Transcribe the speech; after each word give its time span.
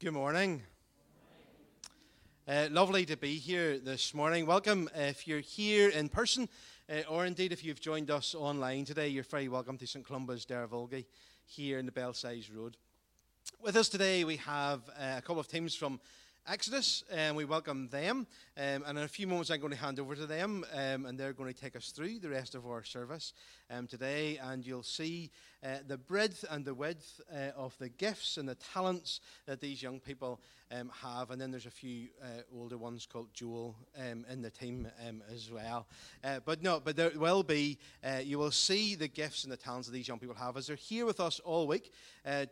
Good 0.00 0.12
morning. 0.12 0.62
Uh, 2.46 2.68
lovely 2.70 3.04
to 3.06 3.16
be 3.16 3.34
here 3.34 3.80
this 3.80 4.14
morning. 4.14 4.46
Welcome 4.46 4.88
if 4.94 5.26
you're 5.26 5.40
here 5.40 5.88
in 5.88 6.08
person, 6.08 6.48
uh, 6.88 7.00
or 7.10 7.26
indeed 7.26 7.50
if 7.50 7.64
you've 7.64 7.80
joined 7.80 8.08
us 8.08 8.32
online 8.32 8.84
today. 8.84 9.08
You're 9.08 9.24
very 9.24 9.48
welcome 9.48 9.76
to 9.76 9.88
St 9.88 10.06
Columba's 10.06 10.46
Derryvolgie 10.46 11.04
here 11.46 11.80
in 11.80 11.86
the 11.86 11.90
Belsize 11.90 12.48
Road. 12.48 12.76
With 13.60 13.74
us 13.74 13.88
today, 13.88 14.22
we 14.22 14.36
have 14.36 14.88
uh, 14.90 15.16
a 15.16 15.20
couple 15.20 15.40
of 15.40 15.48
teams 15.48 15.74
from 15.74 15.98
Exodus, 16.46 17.02
and 17.10 17.36
we 17.36 17.44
welcome 17.44 17.88
them. 17.88 18.28
Um, 18.56 18.84
and 18.86 18.98
in 18.98 19.04
a 19.04 19.08
few 19.08 19.26
moments, 19.26 19.50
I'm 19.50 19.58
going 19.58 19.72
to 19.72 19.78
hand 19.80 19.98
over 19.98 20.14
to 20.14 20.26
them, 20.26 20.64
um, 20.74 21.06
and 21.06 21.18
they're 21.18 21.32
going 21.32 21.52
to 21.52 21.60
take 21.60 21.74
us 21.74 21.90
through 21.90 22.20
the 22.20 22.28
rest 22.28 22.54
of 22.54 22.64
our 22.68 22.84
service 22.84 23.32
um, 23.68 23.88
today. 23.88 24.38
And 24.40 24.64
you'll 24.64 24.84
see 24.84 25.32
uh, 25.64 25.78
the 25.86 25.98
breadth 25.98 26.44
and 26.50 26.64
the 26.64 26.74
width 26.74 27.20
uh, 27.32 27.50
of 27.56 27.76
the 27.78 27.88
gifts 27.88 28.36
and 28.36 28.48
the 28.48 28.54
talents 28.54 29.20
that 29.46 29.60
these 29.60 29.82
young 29.82 29.98
people 29.98 30.40
um, 30.70 30.90
have. 31.02 31.30
And 31.30 31.40
then 31.40 31.50
there's 31.50 31.66
a 31.66 31.70
few 31.70 32.08
uh, 32.22 32.42
older 32.54 32.78
ones 32.78 33.06
called 33.06 33.34
Joel 33.34 33.74
um, 33.98 34.24
in 34.30 34.40
the 34.40 34.50
team 34.50 34.86
um, 35.06 35.22
as 35.34 35.50
well. 35.50 35.88
Uh, 36.22 36.38
but 36.44 36.62
no, 36.62 36.78
but 36.78 36.94
there 36.94 37.10
will 37.16 37.42
be, 37.42 37.78
uh, 38.04 38.18
you 38.22 38.38
will 38.38 38.52
see 38.52 38.94
the 38.94 39.08
gifts 39.08 39.42
and 39.42 39.52
the 39.52 39.56
talents 39.56 39.88
that 39.88 39.92
these 39.92 40.06
young 40.06 40.20
people 40.20 40.36
have 40.36 40.56
as 40.56 40.68
they're 40.68 40.76
here 40.76 41.06
with 41.06 41.18
us 41.18 41.40
all 41.40 41.66
week 41.66 41.92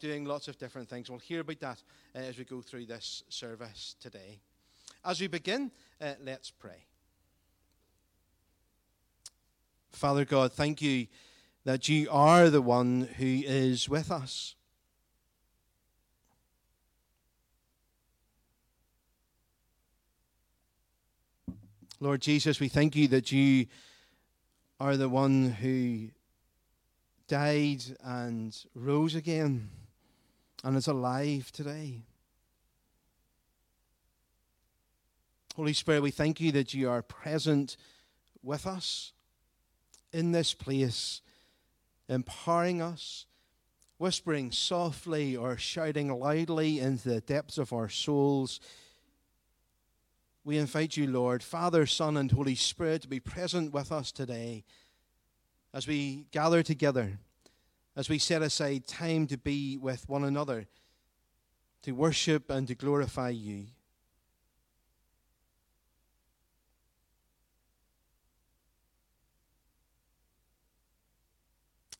doing 0.01 0.25
lots 0.25 0.49
of 0.49 0.59
different 0.59 0.89
things. 0.89 1.11
We'll 1.11 1.19
hear 1.19 1.41
about 1.41 1.61
that 1.61 1.83
as 2.15 2.39
we 2.39 2.45
go 2.45 2.63
through 2.63 2.87
this 2.87 3.23
service 3.29 3.95
today. 4.01 4.41
As 5.05 5.21
we 5.21 5.27
begin, 5.27 5.71
let's 6.25 6.51
pray. 6.51 6.87
Father 9.93 10.25
God, 10.25 10.53
thank 10.53 10.83
you 10.83 11.07
that 11.67 11.89
you 11.89 12.07
are 12.13 12.49
the 12.49 12.63
one 12.63 13.09
who 13.19 13.43
is 13.45 13.89
with 13.89 14.13
us. 14.13 14.55
Lord 21.99 22.21
Jesus, 22.23 22.61
we 22.61 22.69
thank 22.69 22.95
you 22.95 23.09
that 23.09 23.33
you 23.33 23.67
are 24.79 24.97
the 24.97 25.09
one 25.09 25.51
who 25.51 26.11
died 27.27 27.83
and 28.05 28.57
rose 28.77 29.17
again 29.17 29.69
and 30.63 30.77
is 30.77 30.87
alive 30.87 31.51
today. 31.51 32.05
Holy 35.57 35.73
Spirit, 35.73 36.03
we 36.03 36.13
thank 36.13 36.41
you 36.41 36.53
that 36.53 36.75
you 36.75 36.89
are 36.89 37.03
present 37.03 37.77
with 38.41 38.69
us 38.69 39.13
in 40.13 40.31
this 40.31 40.55
place 40.55 41.23
empowering 42.09 42.81
us, 42.81 43.27
whispering 43.99 44.53
softly 44.53 45.37
or 45.37 45.57
shouting 45.57 46.09
loudly 46.09 46.81
into 46.81 47.09
the 47.09 47.21
depths 47.21 47.59
of 47.59 47.73
our 47.73 47.89
souls. 47.89 48.61
We 50.45 50.59
invite 50.59 50.97
you, 50.97 51.07
Lord, 51.09 51.43
Father, 51.43 51.87
Son, 51.87 52.17
and 52.17 52.31
Holy 52.31 52.55
Spirit, 52.55 53.03
to 53.03 53.09
be 53.09 53.21
present 53.21 53.73
with 53.73 53.91
us 53.91 54.13
today 54.13 54.65
as 55.75 55.87
we 55.87 56.27
gather 56.31 56.63
together, 56.63 57.19
as 57.97 58.09
we 58.09 58.19
set 58.19 58.43
aside 58.43 58.87
time 58.87 59.27
to 59.27 59.37
be 59.37 59.77
with 59.77 60.09
one 60.09 60.25
another, 60.25 60.67
to 61.83 61.93
worship 61.93 62.51
and 62.51 62.69
to 62.69 62.75
glorify 62.75 63.31
you. 63.31 63.67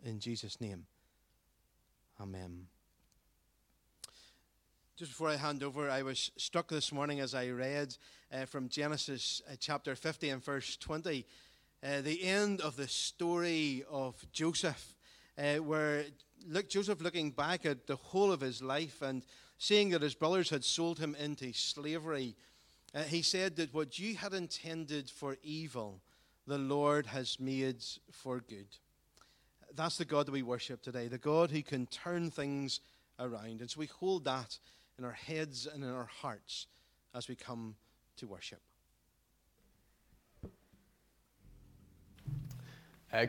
In 0.07 0.21
Jesus' 0.21 0.61
name. 0.61 0.87
Amen. 2.21 2.69
Just 4.97 5.11
before 5.11 5.29
I 5.29 5.37
hand 5.37 5.63
over, 5.63 5.91
I 5.91 6.03
was 6.03 6.31
struck 6.37 6.69
this 6.69 6.93
morning 6.93 7.21
as 7.21 7.35
I 7.35 7.51
read 7.51 7.95
uh, 8.33 8.47
from 8.47 8.69
Genesis 8.69 9.43
uh, 9.51 9.57
chapter 9.59 9.95
50 9.95 10.31
and 10.31 10.43
verse 10.43 10.77
20, 10.77 11.27
uh, 11.83 12.01
the 12.01 12.23
end 12.23 12.61
of 12.61 12.77
the 12.77 12.89
story 12.89 13.85
of 13.91 14.25
Joseph, 14.33 14.95
uh, 15.37 15.57
where 15.57 16.05
look, 16.49 16.71
Joseph 16.71 17.03
looking 17.03 17.31
back 17.31 17.67
at 17.67 17.87
the 17.87 17.97
whole 17.97 18.33
of 18.33 18.41
his 18.41 18.63
life 18.63 19.03
and 19.03 19.23
seeing 19.59 19.91
that 19.91 20.03
his 20.03 20.15
brothers 20.15 20.49
had 20.49 20.65
sold 20.65 20.99
him 20.99 21.15
into 21.17 21.53
slavery, 21.53 22.37
uh, 22.95 23.03
he 23.03 23.21
said 23.21 23.57
that 23.57 23.75
what 23.75 23.99
you 23.99 24.15
had 24.15 24.33
intended 24.33 25.11
for 25.11 25.37
evil, 25.43 26.01
the 26.47 26.59
Lord 26.59 27.07
has 27.07 27.39
made 27.39 27.85
for 28.11 28.41
good 28.41 28.69
that's 29.77 29.99
the 29.99 30.05
God 30.05 30.27
that 30.27 30.33
we 30.33 30.43
worship 30.43 30.83
today, 30.83 31.09
the 31.09 31.19
God 31.19 31.51
who 31.51 31.63
can 31.63 31.87
turn 31.87 32.31
things 32.31 32.81
around. 33.19 33.61
And 33.61 33.71
so 33.71 33.79
we 33.81 33.87
hold 33.87 34.25
that 34.25 34.59
in 34.99 35.05
our 35.05 35.13
heads 35.13 35.67
and 35.73 35.85
in 35.85 35.91
our 35.91 36.09
hearts 36.21 36.67
as 37.15 37.29
we 37.29 37.35
come 37.35 37.77
to 38.17 38.27
worship. 38.27 38.61
Uh, 43.13 43.27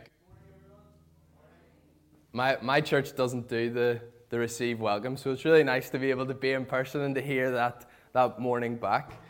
my, 2.33 2.57
my 2.61 2.81
church 2.81 3.15
doesn't 3.15 3.47
do 3.47 3.69
the, 3.69 4.01
the 4.29 4.39
receive 4.39 4.79
welcome, 4.79 5.17
so 5.17 5.31
it's 5.31 5.45
really 5.45 5.63
nice 5.63 5.89
to 5.89 5.99
be 5.99 6.09
able 6.09 6.25
to 6.25 6.33
be 6.33 6.51
in 6.51 6.65
person 6.65 7.01
and 7.01 7.15
to 7.15 7.21
hear 7.21 7.51
that, 7.51 7.89
that 8.13 8.39
morning 8.39 8.75
back. 8.75 9.21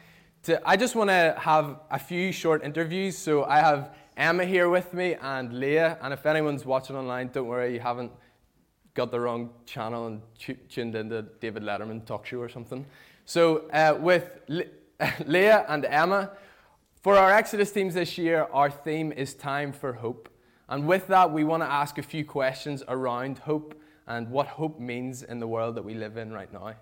To, 0.44 0.61
I 0.67 0.78
just 0.78 0.95
want 0.95 1.09
to 1.09 1.35
have 1.38 1.79
a 1.91 1.99
few 1.99 2.31
short 2.31 2.63
interviews. 2.63 3.17
So 3.17 3.44
I 3.44 3.59
have 3.59 3.95
Emma 4.17 4.45
here 4.45 4.67
with 4.67 4.95
me 4.95 5.16
and 5.22 5.53
Leah. 5.53 6.00
And 6.01 6.11
if 6.11 6.25
anyone's 6.25 6.66
watching 6.66 6.95
online, 6.95 7.29
don't 7.31 7.45
worry, 7.45 7.75
you 7.75 7.79
haven't 7.79 8.11
got 8.95 9.11
the 9.11 9.19
wrong 9.19 9.51
channel 9.67 10.07
and 10.07 10.22
tuned 10.69 10.95
into 10.95 11.22
David 11.39 11.61
Letterman 11.61 12.03
talk 12.03 12.25
show 12.25 12.39
or 12.39 12.50
something. 12.50 12.83
So 13.25 13.69
uh, 13.72 13.95
with 14.00 14.39
Le- 14.47 14.66
Leah 15.28 15.66
and 15.69 15.85
Emma, 15.85 16.31
for 17.03 17.16
our 17.16 17.31
Exodus 17.31 17.72
teams 17.72 17.94
this 17.94 18.17
year, 18.17 18.47
our 18.51 18.72
theme 18.72 19.11
is 19.11 19.35
time 19.35 19.72
for 19.72 19.94
hope. 19.94 20.29
And 20.67 20.88
with 20.88 21.05
that, 21.07 21.31
we 21.31 21.44
want 21.44 21.61
to 21.61 21.72
ask 21.72 21.99
a 21.99 22.03
few 22.03 22.25
questions 22.25 22.81
around 22.88 23.38
hope 23.38 23.79
and 24.07 24.31
what 24.31 24.47
hope 24.47 24.79
means 24.79 25.22
in 25.22 25.39
the 25.39 25.47
world 25.47 25.75
that 25.75 25.85
we 25.85 25.94
live 25.94 26.17
in 26.17 26.34
right 26.34 26.51
now. 26.51 26.73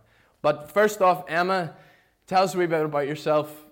But 0.42 0.72
first 0.72 1.02
off, 1.02 1.26
Emma, 1.28 1.74
tell 2.28 2.44
us 2.44 2.56
a 2.56 2.58
wee 2.58 2.66
bit 2.66 2.86
about 2.86 3.08
yourself. 3.08 3.65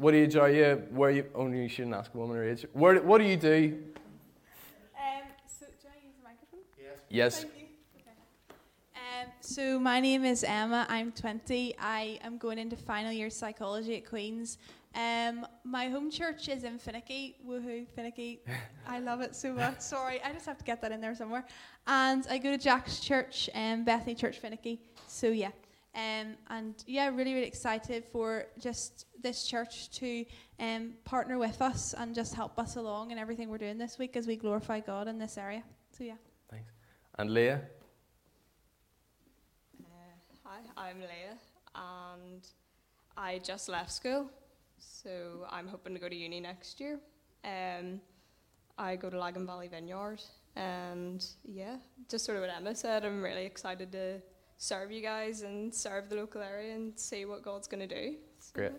What 0.00 0.14
age 0.14 0.34
are 0.34 0.48
you? 0.48 0.82
Where 0.92 1.10
you? 1.10 1.26
Only 1.34 1.58
oh, 1.58 1.62
you 1.64 1.68
shouldn't 1.68 1.94
ask 1.94 2.14
a 2.14 2.16
woman 2.16 2.38
her 2.38 2.42
age. 2.42 2.64
Where? 2.72 3.02
What 3.02 3.18
do 3.18 3.24
you 3.24 3.36
do? 3.36 3.82
Um, 4.96 5.28
so 5.46 5.66
do 5.66 5.88
I 5.88 6.02
use 6.02 6.14
the 6.16 6.24
microphone? 6.24 6.60
Yes. 6.78 6.96
Yes. 7.10 7.44
Okay. 7.44 7.68
Um, 8.96 9.26
so 9.42 9.78
my 9.78 10.00
name 10.00 10.24
is 10.24 10.42
Emma. 10.42 10.86
I'm 10.88 11.12
20. 11.12 11.74
I 11.78 12.18
am 12.24 12.38
going 12.38 12.58
into 12.58 12.76
final 12.76 13.12
year 13.12 13.28
psychology 13.28 13.94
at 13.98 14.08
Queen's. 14.08 14.56
Um, 14.94 15.46
my 15.64 15.88
home 15.88 16.10
church 16.10 16.48
is 16.48 16.64
in 16.64 16.78
Finaghy. 16.78 17.34
Woohoo, 17.46 17.86
Finaghy! 17.94 18.38
I 18.88 19.00
love 19.00 19.20
it 19.20 19.36
so 19.36 19.52
much. 19.52 19.80
Sorry, 19.82 20.22
I 20.24 20.32
just 20.32 20.46
have 20.46 20.56
to 20.56 20.64
get 20.64 20.80
that 20.80 20.92
in 20.92 21.02
there 21.02 21.14
somewhere. 21.14 21.44
And 21.86 22.26
I 22.30 22.38
go 22.38 22.52
to 22.52 22.58
Jack's 22.58 23.00
church, 23.00 23.50
um, 23.54 23.84
Bethany 23.84 24.14
Church 24.14 24.40
Finaghy. 24.40 24.78
So 25.08 25.26
yeah. 25.28 25.50
Um, 25.94 26.36
and 26.48 26.74
yeah, 26.86 27.08
really, 27.08 27.34
really 27.34 27.46
excited 27.46 28.04
for 28.12 28.46
just 28.58 29.06
this 29.20 29.44
church 29.44 29.90
to 29.98 30.24
um, 30.60 30.94
partner 31.04 31.36
with 31.36 31.60
us 31.60 31.94
and 31.98 32.14
just 32.14 32.34
help 32.34 32.58
us 32.60 32.76
along 32.76 33.10
in 33.10 33.18
everything 33.18 33.48
we're 33.48 33.58
doing 33.58 33.76
this 33.76 33.98
week 33.98 34.16
as 34.16 34.26
we 34.26 34.36
glorify 34.36 34.78
God 34.78 35.08
in 35.08 35.18
this 35.18 35.36
area. 35.36 35.64
So 35.90 36.04
yeah. 36.04 36.14
Thanks. 36.48 36.72
And 37.18 37.34
Leah? 37.34 37.60
Uh, 39.80 39.86
hi, 40.44 40.60
I'm 40.76 41.00
Leah, 41.00 41.38
and 41.74 42.46
I 43.16 43.38
just 43.38 43.68
left 43.68 43.90
school, 43.90 44.30
so 44.78 45.44
I'm 45.50 45.66
hoping 45.66 45.92
to 45.94 46.00
go 46.00 46.08
to 46.08 46.14
uni 46.14 46.38
next 46.38 46.78
year. 46.78 47.00
Um, 47.44 48.00
I 48.78 48.94
go 48.94 49.10
to 49.10 49.18
Lagan 49.18 49.44
Valley 49.44 49.66
Vineyard, 49.66 50.22
and 50.54 51.26
yeah, 51.44 51.76
just 52.08 52.24
sort 52.24 52.36
of 52.36 52.42
what 52.42 52.50
Emma 52.56 52.76
said, 52.76 53.04
I'm 53.04 53.22
really 53.22 53.44
excited 53.44 53.90
to 53.92 54.22
serve 54.60 54.92
you 54.92 55.00
guys 55.00 55.40
and 55.40 55.74
serve 55.74 56.10
the 56.10 56.16
local 56.16 56.42
area 56.42 56.74
and 56.74 56.92
see 56.98 57.24
what 57.24 57.42
God's 57.42 57.66
going 57.66 57.88
to 57.88 57.94
do. 58.02 58.16
So. 58.38 58.50
Great. 58.52 58.72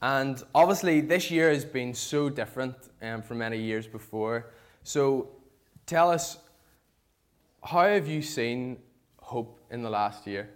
And 0.00 0.42
obviously, 0.54 1.02
this 1.02 1.30
year 1.30 1.50
has 1.50 1.62
been 1.62 1.92
so 1.92 2.30
different 2.30 2.74
um, 3.02 3.20
from 3.20 3.36
many 3.38 3.58
years 3.58 3.86
before. 3.86 4.46
So, 4.82 5.28
tell 5.84 6.10
us, 6.10 6.38
how 7.62 7.84
have 7.84 8.08
you 8.08 8.22
seen 8.22 8.78
hope 9.18 9.60
in 9.70 9.82
the 9.82 9.90
last 9.90 10.26
year? 10.26 10.48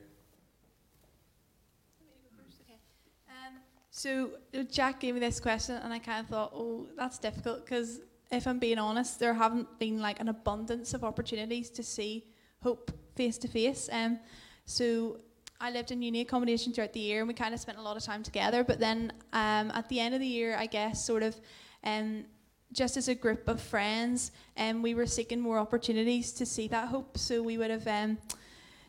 Um, 3.28 3.58
so, 3.90 4.30
Jack 4.70 5.00
gave 5.00 5.12
me 5.12 5.20
this 5.20 5.40
question, 5.40 5.74
and 5.74 5.92
I 5.92 5.98
kind 5.98 6.20
of 6.20 6.30
thought, 6.30 6.52
oh, 6.54 6.86
that's 6.96 7.18
difficult 7.18 7.66
because 7.66 8.00
if 8.32 8.46
I'm 8.46 8.58
being 8.58 8.78
honest, 8.78 9.20
there 9.20 9.34
haven't 9.34 9.78
been 9.78 10.00
like 10.00 10.20
an 10.20 10.28
abundance 10.28 10.94
of 10.94 11.04
opportunities 11.04 11.68
to 11.68 11.82
see 11.82 12.24
hope 12.62 12.90
face 13.14 13.36
to 13.38 13.48
face. 13.48 13.90
Um, 13.92 14.20
so 14.66 15.18
I 15.60 15.70
lived 15.70 15.92
in 15.92 16.02
uni 16.02 16.20
accommodation 16.20 16.72
throughout 16.72 16.92
the 16.92 17.00
year, 17.00 17.20
and 17.20 17.28
we 17.28 17.34
kind 17.34 17.54
of 17.54 17.60
spent 17.60 17.78
a 17.78 17.82
lot 17.82 17.96
of 17.96 18.02
time 18.02 18.22
together. 18.22 18.64
But 18.64 18.80
then 18.80 19.12
um, 19.32 19.70
at 19.70 19.88
the 19.88 20.00
end 20.00 20.14
of 20.14 20.20
the 20.20 20.26
year, 20.26 20.56
I 20.56 20.66
guess, 20.66 21.04
sort 21.04 21.22
of, 21.22 21.36
um, 21.84 22.24
just 22.72 22.96
as 22.96 23.08
a 23.08 23.14
group 23.14 23.48
of 23.48 23.60
friends, 23.60 24.32
um, 24.56 24.82
we 24.82 24.94
were 24.94 25.06
seeking 25.06 25.40
more 25.40 25.58
opportunities 25.58 26.32
to 26.32 26.46
see 26.46 26.68
that 26.68 26.88
hope. 26.88 27.16
So 27.16 27.42
we 27.42 27.56
would 27.56 27.70
have 27.70 27.86
um, 27.86 28.18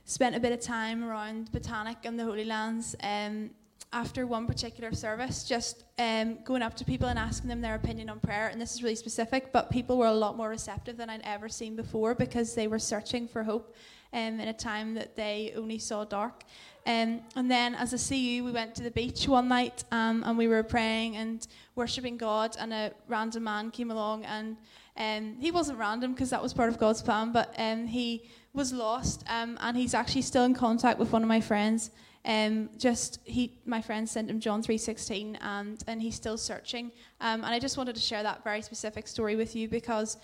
spent 0.06 0.36
a 0.36 0.40
bit 0.40 0.52
of 0.52 0.60
time 0.60 1.04
around 1.04 1.52
Botanic 1.52 1.98
and 2.04 2.20
the 2.20 2.24
Holy 2.24 2.46
Lands. 2.46 2.96
Um, 3.02 3.52
after 3.94 4.28
one 4.28 4.46
particular 4.46 4.94
service, 4.94 5.46
just 5.46 5.86
um, 6.00 6.38
going 6.44 6.62
up 6.62 6.74
to 6.76 6.84
people 6.84 7.08
and 7.08 7.18
asking 7.18 7.48
them 7.48 7.62
their 7.62 7.76
opinion 7.76 8.10
on 8.10 8.20
prayer. 8.20 8.48
And 8.48 8.60
this 8.60 8.74
is 8.74 8.84
really 8.84 8.96
specific, 8.96 9.54
but 9.54 9.70
people 9.70 9.98
were 9.98 10.08
a 10.08 10.14
lot 10.14 10.36
more 10.36 10.50
receptive 10.50 10.98
than 10.98 11.10
I'd 11.10 11.22
ever 11.24 11.48
seen 11.48 11.78
before 11.78 12.14
because 12.14 12.56
they 12.56 12.68
were 12.68 12.80
searching 12.80 13.26
for 13.26 13.44
hope 13.44 13.74
um, 14.16 14.40
in 14.40 14.48
a 14.48 14.54
time 14.54 14.96
that 14.96 15.16
they 15.16 15.54
only 15.56 15.78
saw 15.78 16.06
dark. 16.06 16.44
Um, 16.88 17.22
and 17.36 17.50
then 17.50 17.76
as 17.76 17.94
a 17.94 17.98
CU, 17.98 18.44
we 18.44 18.52
went 18.52 18.76
to 18.76 18.84
the 18.84 18.92
beach 18.92 19.28
one 19.28 19.48
night 19.48 19.84
um, 19.92 20.24
and 20.26 20.38
we 20.38 20.48
were 20.48 20.64
praying 20.64 21.18
and 21.18 21.46
worshipping 21.76 22.16
God. 22.18 22.56
And 22.60 22.72
a 22.72 22.94
random 23.08 23.44
man 23.44 23.72
came 23.72 23.92
along, 23.92 24.24
and 24.26 24.56
um, 24.98 25.36
he 25.40 25.52
wasn't 25.52 25.80
random 25.80 26.14
because 26.14 26.30
that 26.30 26.42
was 26.42 26.54
part 26.54 26.70
of 26.70 26.78
God's 26.78 27.02
plan, 27.02 27.32
but 27.32 27.54
um, 27.58 27.88
he 27.88 28.30
was 28.54 28.72
lost. 28.72 29.24
Um, 29.28 29.58
and 29.62 29.76
he's 29.76 29.94
actually 29.94 30.22
still 30.22 30.46
in 30.46 30.54
contact 30.54 31.00
with 31.00 31.12
one 31.12 31.24
of 31.24 31.28
my 31.28 31.42
friends. 31.42 31.92
Um, 32.24 32.70
just 32.78 33.20
he, 33.24 33.54
my 33.66 33.82
friend 33.82 34.08
sent 34.10 34.30
him 34.30 34.40
John 34.40 34.64
three 34.64 34.78
sixteen, 34.78 35.38
and 35.42 35.84
and 35.88 36.02
he's 36.02 36.16
still 36.16 36.38
searching. 36.38 36.92
And 37.20 37.46
I 37.46 37.60
just 37.60 37.78
wanted 37.78 37.96
to 37.96 38.02
share 38.02 38.24
that 38.24 38.44
very 38.44 38.62
specific 38.62 39.08
story 39.08 39.36
with 39.36 39.56
you 39.56 39.68
because 39.68 40.18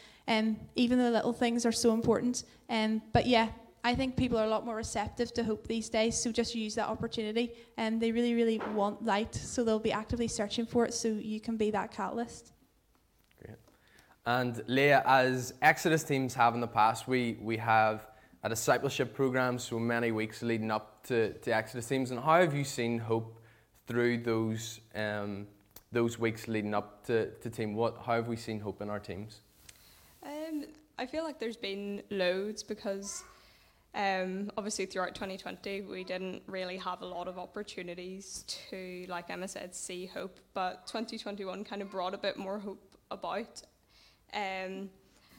even 0.75 0.97
the 0.97 1.11
little 1.11 1.33
things 1.33 1.65
are 1.65 1.71
so 1.71 1.93
important. 1.93 2.43
But 3.13 3.27
yeah, 3.27 3.49
I 3.83 3.95
think 3.95 4.15
people 4.15 4.37
are 4.37 4.45
a 4.45 4.49
lot 4.49 4.65
more 4.65 4.75
receptive 4.75 5.33
to 5.33 5.43
hope 5.43 5.67
these 5.67 5.89
days. 5.89 6.15
So 6.15 6.31
just 6.31 6.53
use 6.53 6.75
that 6.75 6.87
opportunity, 6.87 7.53
and 7.77 7.99
they 7.99 8.11
really, 8.11 8.33
really 8.35 8.59
want 8.75 9.03
light, 9.03 9.33
so 9.33 9.63
they'll 9.63 9.79
be 9.79 9.91
actively 9.91 10.27
searching 10.27 10.65
for 10.65 10.85
it. 10.85 10.93
So 10.93 11.07
you 11.07 11.39
can 11.39 11.57
be 11.57 11.71
that 11.71 11.91
catalyst. 11.91 12.53
Great. 13.43 13.57
And 14.25 14.61
Leah, 14.67 15.03
as 15.05 15.53
Exodus 15.61 16.03
teams 16.03 16.33
have 16.35 16.53
in 16.53 16.61
the 16.61 16.67
past, 16.67 17.07
we 17.07 17.37
we 17.41 17.57
have 17.57 18.07
a 18.43 18.49
discipleship 18.49 19.13
program, 19.13 19.57
so 19.57 19.79
many 19.79 20.11
weeks 20.11 20.41
leading 20.41 20.71
up 20.71 21.03
to, 21.07 21.33
to 21.39 21.55
Exodus 21.55 21.87
teams. 21.87 22.11
And 22.11 22.19
how 22.19 22.39
have 22.39 22.55
you 22.55 22.63
seen 22.63 22.97
hope 22.99 23.39
through 23.87 24.19
those 24.19 24.79
um, 24.95 25.47
those 25.91 26.17
weeks 26.17 26.47
leading 26.47 26.73
up 26.73 27.05
to, 27.07 27.31
to 27.31 27.49
team? 27.49 27.73
What 27.73 27.97
how 28.05 28.13
have 28.13 28.27
we 28.27 28.35
seen 28.35 28.59
hope 28.59 28.81
in 28.81 28.89
our 28.89 28.99
teams? 28.99 29.41
Um, 30.23 30.65
I 30.99 31.07
feel 31.07 31.23
like 31.23 31.39
there's 31.39 31.57
been 31.57 32.03
loads 32.11 32.61
because 32.61 33.23
um, 33.93 34.49
obviously 34.57 34.85
throughout 34.85 35.15
2020 35.15 35.81
we 35.81 36.03
didn't 36.03 36.43
really 36.47 36.77
have 36.77 37.01
a 37.01 37.05
lot 37.05 37.27
of 37.27 37.37
opportunities 37.37 38.45
to, 38.69 39.05
like 39.09 39.29
Emma 39.29 39.47
said, 39.47 39.75
see 39.75 40.05
hope. 40.05 40.39
But 40.53 40.87
2021 40.87 41.63
kind 41.65 41.81
of 41.81 41.91
brought 41.91 42.13
a 42.13 42.17
bit 42.17 42.37
more 42.37 42.59
hope 42.59 42.95
about. 43.09 43.61
Um, 44.33 44.89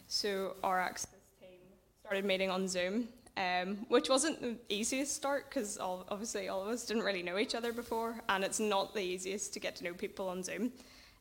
so 0.07 0.57
our 0.63 0.79
access 0.79 1.15
team 1.41 1.59
started 2.01 2.27
meeting 2.27 2.51
on 2.51 2.69
Zoom, 2.69 3.09
um, 3.39 3.87
which 3.89 4.11
wasn't 4.11 4.43
the 4.43 4.57
easiest 4.69 5.15
start 5.15 5.49
because 5.49 5.79
obviously 5.81 6.49
all 6.49 6.63
of 6.63 6.69
us 6.69 6.85
didn't 6.85 7.05
really 7.05 7.23
know 7.23 7.39
each 7.39 7.55
other 7.55 7.73
before, 7.73 8.21
and 8.29 8.45
it's 8.45 8.61
not 8.61 8.93
the 8.93 9.01
easiest 9.01 9.55
to 9.55 9.61
get 9.61 9.77
to 9.77 9.85
know 9.85 9.95
people 9.95 10.29
on 10.29 10.43
Zoom. 10.43 10.73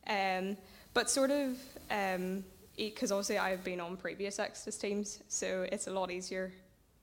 Um, 0.06 0.58
but 0.92 1.08
sort 1.08 1.30
of, 1.30 1.56
because 1.88 3.10
um, 3.10 3.16
obviously 3.16 3.38
I've 3.38 3.64
been 3.64 3.80
on 3.80 3.96
previous 3.96 4.38
Exodus 4.38 4.76
teams, 4.76 5.22
so 5.28 5.66
it's 5.72 5.86
a 5.86 5.90
lot 5.90 6.10
easier 6.10 6.52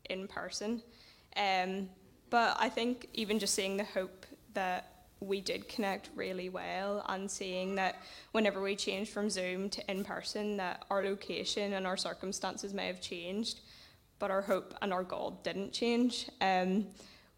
in 0.10 0.28
person. 0.28 0.82
Um, 1.38 1.90
but 2.30 2.58
I 2.60 2.70
think 2.70 3.08
even 3.14 3.40
just 3.40 3.56
seeing 3.56 3.78
the 3.78 3.84
hope 3.84 4.26
that 4.54 4.92
we 5.22 5.42
did 5.42 5.68
connect 5.68 6.10
really 6.16 6.50
well 6.50 7.04
and 7.10 7.30
seeing 7.30 7.76
that 7.76 8.02
whenever 8.32 8.62
we 8.62 8.76
changed 8.76 9.12
from 9.12 9.30
Zoom 9.30 9.70
to 9.70 9.92
in 9.92 10.04
person 10.04 10.58
that 10.58 10.86
our 10.90 11.04
location 11.04 11.74
and 11.74 11.86
our 11.86 11.98
circumstances 11.98 12.74
may 12.74 12.88
have 12.88 13.02
changed 13.02 13.60
but 14.20 14.30
our 14.30 14.42
hope 14.42 14.76
and 14.82 14.94
our 14.94 15.04
goal 15.04 15.40
didn't 15.44 15.72
change, 15.72 16.30
um, 16.42 16.86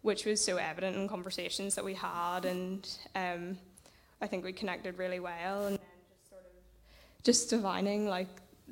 which 0.02 0.26
was 0.26 0.44
so 0.44 0.56
evident 0.56 0.96
in 0.96 1.08
conversations 1.08 1.76
that 1.76 1.84
we 1.84 1.94
had, 1.94 2.44
and 2.44 2.88
um, 3.14 3.56
I 4.20 4.26
think 4.26 4.44
we 4.44 4.52
connected 4.52 4.98
really 4.98 5.20
well, 5.20 5.66
and 5.66 5.78
just 5.78 6.28
sort 6.28 6.42
of 6.42 7.22
just 7.22 7.50
divining 7.50 8.08
like 8.08 8.28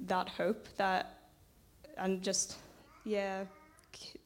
that 0.07 0.29
hope 0.29 0.67
that, 0.77 1.21
and 1.97 2.21
just 2.21 2.57
yeah, 3.05 3.45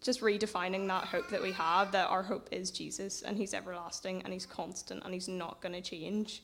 just 0.00 0.20
redefining 0.20 0.86
that 0.88 1.04
hope 1.04 1.28
that 1.30 1.42
we 1.42 1.52
have 1.52 1.92
that 1.92 2.08
our 2.08 2.22
hope 2.22 2.48
is 2.50 2.70
Jesus 2.70 3.22
and 3.22 3.36
He's 3.36 3.54
everlasting 3.54 4.22
and 4.22 4.32
He's 4.32 4.46
constant 4.46 5.02
and 5.04 5.14
He's 5.14 5.28
not 5.28 5.60
going 5.60 5.74
to 5.74 5.80
change, 5.80 6.42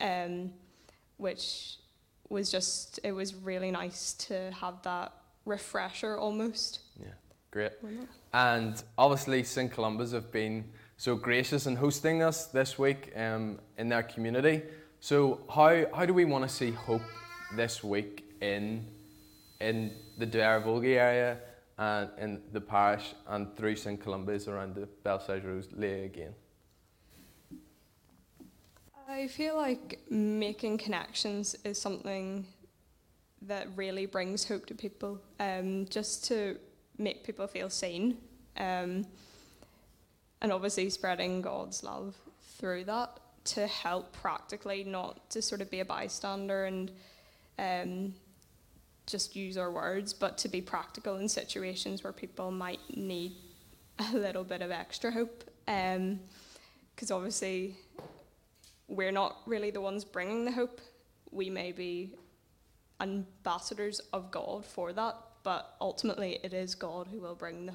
mm. 0.00 0.26
um, 0.26 0.50
which 1.16 1.76
was 2.28 2.50
just 2.50 3.00
it 3.02 3.12
was 3.12 3.34
really 3.34 3.70
nice 3.70 4.12
to 4.14 4.50
have 4.52 4.82
that 4.82 5.12
refresher 5.44 6.16
almost. 6.16 6.80
Yeah, 7.00 7.08
great. 7.50 7.72
And 8.32 8.82
obviously, 8.96 9.42
St. 9.42 9.72
Columba's 9.72 10.12
have 10.12 10.30
been 10.30 10.64
so 10.98 11.16
gracious 11.16 11.66
in 11.66 11.76
hosting 11.76 12.22
us 12.22 12.46
this 12.46 12.78
week 12.78 13.12
um, 13.16 13.58
in 13.78 13.88
their 13.88 14.02
community. 14.02 14.62
So, 15.00 15.40
how, 15.48 15.86
how 15.94 16.04
do 16.04 16.12
we 16.12 16.24
want 16.24 16.46
to 16.46 16.54
see 16.54 16.72
hope 16.72 17.02
this 17.54 17.82
week 17.84 18.24
in, 18.40 18.84
in 19.60 19.92
the 20.18 20.26
Derryvolgie 20.26 20.96
area 20.96 21.38
and 21.78 22.10
in 22.18 22.42
the 22.52 22.60
parish 22.60 23.14
and 23.28 23.56
through 23.56 23.76
St. 23.76 24.00
Columba's 24.00 24.48
around 24.48 24.74
the 24.74 24.86
Belsize 25.04 25.44
Road 25.44 25.66
lay 25.72 26.04
again? 26.04 26.34
I 29.08 29.28
feel 29.28 29.56
like 29.56 30.00
making 30.10 30.78
connections 30.78 31.56
is 31.64 31.80
something 31.80 32.46
that 33.42 33.68
really 33.76 34.06
brings 34.06 34.46
hope 34.46 34.66
to 34.66 34.74
people, 34.74 35.20
um, 35.40 35.86
just 35.88 36.24
to 36.26 36.58
make 36.98 37.24
people 37.24 37.46
feel 37.46 37.70
seen, 37.70 38.18
um, 38.56 39.06
and 40.42 40.52
obviously 40.52 40.90
spreading 40.90 41.40
God's 41.40 41.82
love 41.84 42.16
through 42.58 42.84
that 42.84 43.20
to 43.44 43.66
help 43.66 44.12
practically, 44.12 44.84
not 44.84 45.30
to 45.30 45.40
sort 45.40 45.60
of 45.60 45.70
be 45.70 45.80
a 45.80 45.84
bystander 45.84 46.64
and 46.64 46.90
um, 47.58 48.14
just 49.08 49.34
use 49.34 49.56
our 49.56 49.70
words, 49.70 50.12
but 50.12 50.38
to 50.38 50.48
be 50.48 50.60
practical 50.60 51.16
in 51.16 51.28
situations 51.28 52.04
where 52.04 52.12
people 52.12 52.50
might 52.50 52.80
need 52.94 53.32
a 53.98 54.16
little 54.16 54.44
bit 54.44 54.62
of 54.62 54.70
extra 54.70 55.10
hope. 55.10 55.50
Because 55.64 57.10
um, 57.10 57.16
obviously, 57.16 57.74
we're 58.86 59.12
not 59.12 59.38
really 59.46 59.70
the 59.70 59.80
ones 59.80 60.04
bringing 60.04 60.44
the 60.44 60.52
hope. 60.52 60.80
We 61.30 61.50
may 61.50 61.72
be 61.72 62.14
ambassadors 63.00 64.00
of 64.12 64.30
God 64.30 64.64
for 64.64 64.92
that, 64.92 65.16
but 65.42 65.76
ultimately 65.80 66.38
it 66.42 66.52
is 66.52 66.74
God 66.74 67.08
who 67.10 67.20
will 67.20 67.34
bring 67.34 67.66
the, 67.66 67.74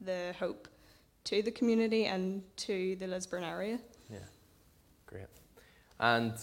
the 0.00 0.34
hope 0.38 0.68
to 1.24 1.42
the 1.42 1.50
community 1.50 2.06
and 2.06 2.42
to 2.56 2.96
the 2.96 3.06
Lisburn 3.06 3.44
area. 3.44 3.78
Yeah, 4.10 4.18
great. 5.06 5.26
And 6.00 6.34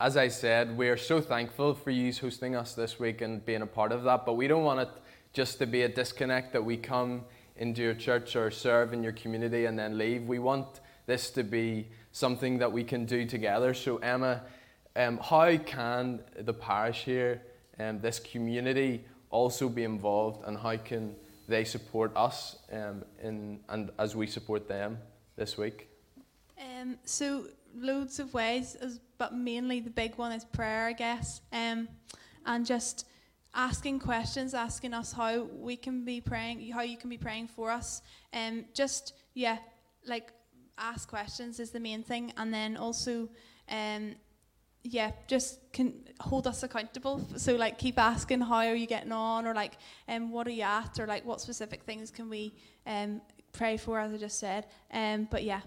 as 0.00 0.16
I 0.16 0.28
said, 0.28 0.76
we 0.76 0.88
are 0.88 0.96
so 0.96 1.20
thankful 1.20 1.74
for 1.74 1.90
you 1.90 2.12
hosting 2.12 2.54
us 2.54 2.74
this 2.74 3.00
week 3.00 3.20
and 3.20 3.44
being 3.44 3.62
a 3.62 3.66
part 3.66 3.90
of 3.90 4.04
that, 4.04 4.24
but 4.24 4.34
we 4.34 4.46
don't 4.46 4.62
want 4.62 4.80
it 4.80 4.88
just 5.32 5.58
to 5.58 5.66
be 5.66 5.82
a 5.82 5.88
disconnect 5.88 6.52
that 6.52 6.64
we 6.64 6.76
come 6.76 7.24
into 7.56 7.82
your 7.82 7.94
church 7.94 8.36
or 8.36 8.50
serve 8.52 8.92
in 8.92 9.02
your 9.02 9.12
community 9.12 9.64
and 9.64 9.76
then 9.76 9.98
leave. 9.98 10.22
We 10.22 10.38
want 10.38 10.80
this 11.06 11.30
to 11.30 11.42
be 11.42 11.88
something 12.12 12.58
that 12.58 12.70
we 12.70 12.84
can 12.84 13.06
do 13.06 13.26
together. 13.26 13.74
So, 13.74 13.96
Emma, 13.96 14.42
um, 14.94 15.18
how 15.18 15.56
can 15.56 16.20
the 16.38 16.54
parish 16.54 17.02
here 17.02 17.42
um, 17.80 18.00
this 18.00 18.20
community 18.20 19.04
also 19.30 19.68
be 19.68 19.82
involved 19.82 20.44
and 20.46 20.56
how 20.56 20.76
can 20.76 21.16
they 21.48 21.64
support 21.64 22.12
us 22.14 22.58
um, 22.72 23.04
in, 23.20 23.58
and 23.68 23.90
as 23.98 24.14
we 24.14 24.28
support 24.28 24.68
them 24.68 24.98
this 25.36 25.58
week? 25.58 25.88
Um, 26.60 26.98
so 27.04 27.46
loads 27.74 28.18
of 28.18 28.34
ways, 28.34 28.76
but 29.18 29.34
mainly 29.34 29.80
the 29.80 29.90
big 29.90 30.16
one 30.16 30.32
is 30.32 30.44
prayer, 30.44 30.86
I 30.86 30.92
guess, 30.92 31.40
um, 31.52 31.88
and 32.46 32.64
just 32.64 33.06
asking 33.54 33.98
questions, 34.00 34.54
asking 34.54 34.94
us 34.94 35.12
how 35.12 35.44
we 35.58 35.76
can 35.76 36.04
be 36.04 36.20
praying, 36.20 36.70
how 36.70 36.82
you 36.82 36.96
can 36.96 37.10
be 37.10 37.18
praying 37.18 37.48
for 37.48 37.70
us, 37.70 38.02
and 38.32 38.60
um, 38.60 38.64
just 38.74 39.14
yeah, 39.34 39.58
like 40.06 40.32
ask 40.78 41.08
questions 41.08 41.60
is 41.60 41.70
the 41.70 41.80
main 41.80 42.02
thing, 42.02 42.32
and 42.36 42.52
then 42.52 42.76
also 42.76 43.28
um, 43.70 44.14
yeah, 44.84 45.10
just 45.26 45.72
can 45.72 45.94
hold 46.20 46.46
us 46.46 46.62
accountable. 46.62 47.26
So 47.36 47.56
like 47.56 47.78
keep 47.78 47.98
asking 47.98 48.40
how 48.40 48.56
are 48.56 48.74
you 48.74 48.86
getting 48.86 49.12
on, 49.12 49.46
or 49.46 49.54
like 49.54 49.74
um, 50.08 50.30
what 50.30 50.46
are 50.46 50.52
you 50.52 50.62
at, 50.62 50.98
or 50.98 51.06
like 51.06 51.24
what 51.24 51.40
specific 51.40 51.82
things 51.82 52.10
can 52.10 52.30
we 52.30 52.54
um, 52.86 53.20
pray 53.52 53.76
for, 53.76 53.98
as 53.98 54.12
I 54.12 54.16
just 54.16 54.38
said. 54.38 54.66
Um, 54.92 55.28
but 55.30 55.42
yeah, 55.42 55.60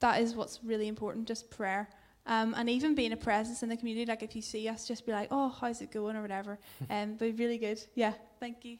that 0.00 0.20
is 0.20 0.34
what's 0.34 0.60
really 0.62 0.88
important, 0.88 1.26
just 1.26 1.50
prayer. 1.50 1.88
Um, 2.26 2.54
and 2.56 2.68
even 2.68 2.94
being 2.94 3.12
a 3.12 3.16
presence 3.16 3.62
in 3.62 3.70
the 3.70 3.76
community, 3.76 4.04
like 4.04 4.22
if 4.22 4.36
you 4.36 4.42
see 4.42 4.68
us, 4.68 4.86
just 4.86 5.06
be 5.06 5.12
like, 5.12 5.28
oh, 5.30 5.48
how's 5.48 5.80
it 5.80 5.90
going, 5.90 6.14
or 6.16 6.22
whatever. 6.22 6.58
Um, 6.90 7.16
but 7.18 7.38
really 7.38 7.58
good. 7.58 7.80
Yeah, 7.94 8.12
thank 8.38 8.64
you. 8.64 8.78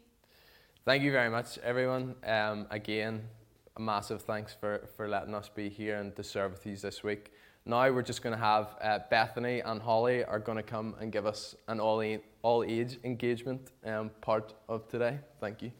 Thank 0.84 1.02
you 1.02 1.12
very 1.12 1.30
much, 1.30 1.58
everyone. 1.58 2.14
Um, 2.24 2.66
again, 2.70 3.22
a 3.76 3.80
massive 3.80 4.22
thanks 4.22 4.54
for, 4.58 4.88
for 4.96 5.08
letting 5.08 5.34
us 5.34 5.48
be 5.48 5.68
here 5.68 5.96
and 5.96 6.14
to 6.16 6.22
serve 6.22 6.52
with 6.52 6.66
you 6.66 6.76
this 6.76 7.02
week. 7.02 7.32
Now 7.64 7.90
we're 7.90 8.02
just 8.02 8.22
going 8.22 8.34
to 8.34 8.42
have 8.42 8.76
uh, 8.80 9.00
Bethany 9.10 9.60
and 9.60 9.80
Holly 9.82 10.24
are 10.24 10.38
going 10.38 10.56
to 10.56 10.62
come 10.62 10.94
and 11.00 11.12
give 11.12 11.26
us 11.26 11.54
an 11.68 11.80
all, 11.80 12.02
all 12.42 12.64
age 12.64 12.98
engagement 13.04 13.70
um, 13.84 14.10
part 14.20 14.54
of 14.68 14.88
today. 14.88 15.18
Thank 15.40 15.62
you. 15.62 15.72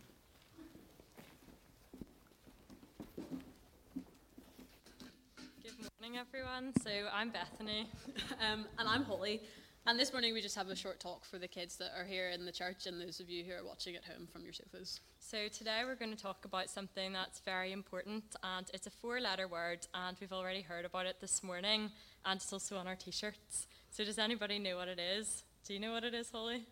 Everyone. 6.18 6.72
So 6.82 6.90
I'm 7.14 7.30
Bethany. 7.30 7.88
um, 8.40 8.66
and 8.76 8.88
I'm 8.88 9.04
Holly. 9.04 9.40
And 9.86 9.96
this 9.96 10.10
morning 10.10 10.34
we 10.34 10.40
just 10.40 10.56
have 10.56 10.66
a 10.66 10.74
short 10.74 10.98
talk 10.98 11.24
for 11.24 11.38
the 11.38 11.46
kids 11.46 11.76
that 11.76 11.92
are 11.96 12.04
here 12.04 12.30
in 12.30 12.44
the 12.44 12.50
church 12.50 12.86
and 12.86 13.00
those 13.00 13.20
of 13.20 13.30
you 13.30 13.44
who 13.44 13.52
are 13.52 13.64
watching 13.64 13.94
at 13.94 14.04
home 14.04 14.26
from 14.26 14.42
your 14.42 14.52
sofas. 14.52 14.98
So 15.20 15.46
today 15.46 15.82
we're 15.84 15.94
going 15.94 16.10
to 16.10 16.20
talk 16.20 16.44
about 16.44 16.70
something 16.70 17.12
that's 17.12 17.38
very 17.38 17.70
important 17.70 18.24
and 18.42 18.66
it's 18.74 18.88
a 18.88 18.90
four 18.90 19.20
letter 19.20 19.46
word 19.46 19.86
and 19.94 20.16
we've 20.20 20.32
already 20.32 20.60
heard 20.60 20.84
about 20.84 21.06
it 21.06 21.20
this 21.20 21.44
morning 21.44 21.92
and 22.24 22.40
it's 22.40 22.52
also 22.52 22.78
on 22.78 22.88
our 22.88 22.96
t-shirts. 22.96 23.68
So 23.90 24.02
does 24.02 24.18
anybody 24.18 24.58
know 24.58 24.76
what 24.76 24.88
it 24.88 24.98
is? 24.98 25.44
Do 25.64 25.72
you 25.72 25.78
know 25.78 25.92
what 25.92 26.02
it 26.02 26.14
is, 26.14 26.32
Holly? 26.32 26.64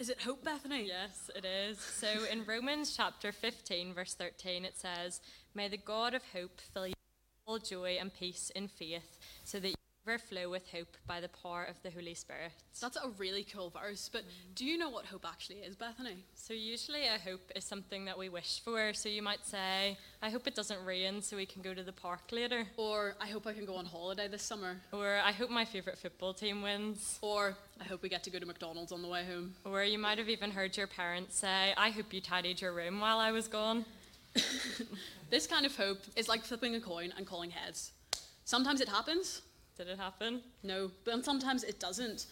Is 0.00 0.08
it 0.08 0.22
hope, 0.22 0.42
Bethany? 0.42 0.88
Yes, 0.88 1.30
it 1.36 1.44
is. 1.44 1.78
So 1.78 2.08
in 2.32 2.44
Romans 2.46 2.96
chapter 2.96 3.30
15 3.30 3.94
verse 3.94 4.14
13 4.14 4.64
it 4.64 4.76
says, 4.76 5.20
"May 5.54 5.68
the 5.68 5.76
God 5.76 6.14
of 6.14 6.22
hope 6.32 6.60
fill 6.60 6.88
you 6.88 6.94
all 7.52 7.58
joy 7.58 7.98
and 8.00 8.10
peace 8.14 8.50
in 8.56 8.66
faith 8.66 9.18
so 9.44 9.60
that 9.60 9.68
you 9.68 9.74
overflow 10.08 10.48
with 10.48 10.66
hope 10.70 10.96
by 11.06 11.20
the 11.20 11.28
power 11.28 11.64
of 11.64 11.76
the 11.82 11.90
Holy 11.90 12.14
Spirit. 12.14 12.50
That's 12.80 12.96
a 12.96 13.10
really 13.18 13.44
cool 13.44 13.68
verse, 13.68 14.08
but 14.10 14.22
mm. 14.22 14.54
do 14.54 14.64
you 14.64 14.78
know 14.78 14.88
what 14.88 15.04
hope 15.04 15.26
actually 15.28 15.58
is, 15.58 15.76
Bethany? 15.76 16.24
So, 16.34 16.54
usually, 16.54 17.06
a 17.06 17.18
hope 17.18 17.52
is 17.54 17.64
something 17.64 18.06
that 18.06 18.18
we 18.18 18.30
wish 18.30 18.62
for. 18.64 18.94
So, 18.94 19.10
you 19.10 19.20
might 19.20 19.44
say, 19.44 19.98
I 20.22 20.30
hope 20.30 20.46
it 20.46 20.54
doesn't 20.54 20.82
rain 20.86 21.20
so 21.20 21.36
we 21.36 21.44
can 21.44 21.60
go 21.60 21.74
to 21.74 21.82
the 21.82 21.92
park 21.92 22.22
later. 22.32 22.64
Or, 22.78 23.16
I 23.20 23.26
hope 23.26 23.46
I 23.46 23.52
can 23.52 23.66
go 23.66 23.76
on 23.76 23.84
holiday 23.84 24.28
this 24.28 24.42
summer. 24.42 24.78
Or, 24.92 25.20
I 25.22 25.32
hope 25.32 25.50
my 25.50 25.66
favourite 25.66 25.98
football 25.98 26.32
team 26.32 26.62
wins. 26.62 27.18
Or, 27.20 27.54
I 27.78 27.84
hope 27.84 28.02
we 28.02 28.08
get 28.08 28.24
to 28.24 28.30
go 28.30 28.38
to 28.38 28.46
McDonald's 28.46 28.92
on 28.92 29.02
the 29.02 29.08
way 29.08 29.26
home. 29.26 29.52
Or, 29.66 29.84
you 29.84 29.98
might 29.98 30.16
have 30.16 30.30
even 30.30 30.50
heard 30.50 30.74
your 30.74 30.86
parents 30.86 31.36
say, 31.36 31.74
I 31.76 31.90
hope 31.90 32.14
you 32.14 32.22
tidied 32.22 32.62
your 32.62 32.72
room 32.72 32.98
while 32.98 33.18
I 33.18 33.30
was 33.30 33.46
gone. 33.46 33.84
This 35.30 35.46
kind 35.46 35.66
of 35.66 35.76
hope 35.76 36.02
is 36.16 36.28
like 36.28 36.44
flipping 36.44 36.74
a 36.74 36.80
coin 36.80 37.12
and 37.16 37.26
calling 37.26 37.50
heads. 37.50 37.92
Sometimes 38.44 38.80
it 38.80 38.88
happens, 38.88 39.42
did 39.76 39.88
it 39.88 39.98
happen? 39.98 40.42
No, 40.62 40.90
but 41.04 41.24
sometimes 41.24 41.64
it 41.64 41.80
doesn't. 41.80 42.26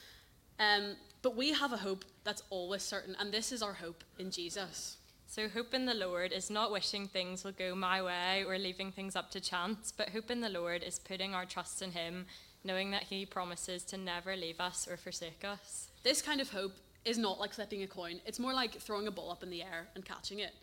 Um, 0.58 0.96
but 1.22 1.36
we 1.36 1.52
have 1.52 1.72
a 1.72 1.76
hope 1.76 2.04
that's 2.24 2.42
always 2.50 2.82
certain, 2.82 3.16
and 3.18 3.32
this 3.32 3.52
is 3.52 3.62
our 3.62 3.72
hope 3.72 4.04
in 4.18 4.30
Jesus. 4.30 4.96
So, 5.26 5.48
hope 5.48 5.74
in 5.74 5.86
the 5.86 5.94
Lord 5.94 6.32
is 6.32 6.50
not 6.50 6.72
wishing 6.72 7.06
things 7.06 7.44
will 7.44 7.52
go 7.52 7.74
my 7.74 8.02
way 8.02 8.44
or 8.44 8.58
leaving 8.58 8.90
things 8.90 9.14
up 9.14 9.30
to 9.30 9.40
chance, 9.40 9.92
but 9.96 10.08
hope 10.08 10.30
in 10.30 10.40
the 10.40 10.48
Lord 10.48 10.82
is 10.82 10.98
putting 10.98 11.34
our 11.34 11.46
trust 11.46 11.82
in 11.82 11.92
Him, 11.92 12.26
knowing 12.64 12.90
that 12.90 13.04
He 13.04 13.24
promises 13.24 13.84
to 13.84 13.96
never 13.96 14.36
leave 14.36 14.60
us 14.60 14.88
or 14.88 14.96
forsake 14.96 15.44
us. 15.44 15.88
This 16.02 16.20
kind 16.20 16.40
of 16.40 16.50
hope 16.50 16.72
is 17.04 17.16
not 17.16 17.38
like 17.38 17.54
flipping 17.54 17.82
a 17.82 17.86
coin, 17.86 18.20
it's 18.26 18.40
more 18.40 18.52
like 18.52 18.74
throwing 18.74 19.06
a 19.06 19.10
ball 19.12 19.30
up 19.30 19.42
in 19.42 19.50
the 19.50 19.62
air 19.62 19.86
and 19.94 20.04
catching 20.04 20.40
it 20.40 20.54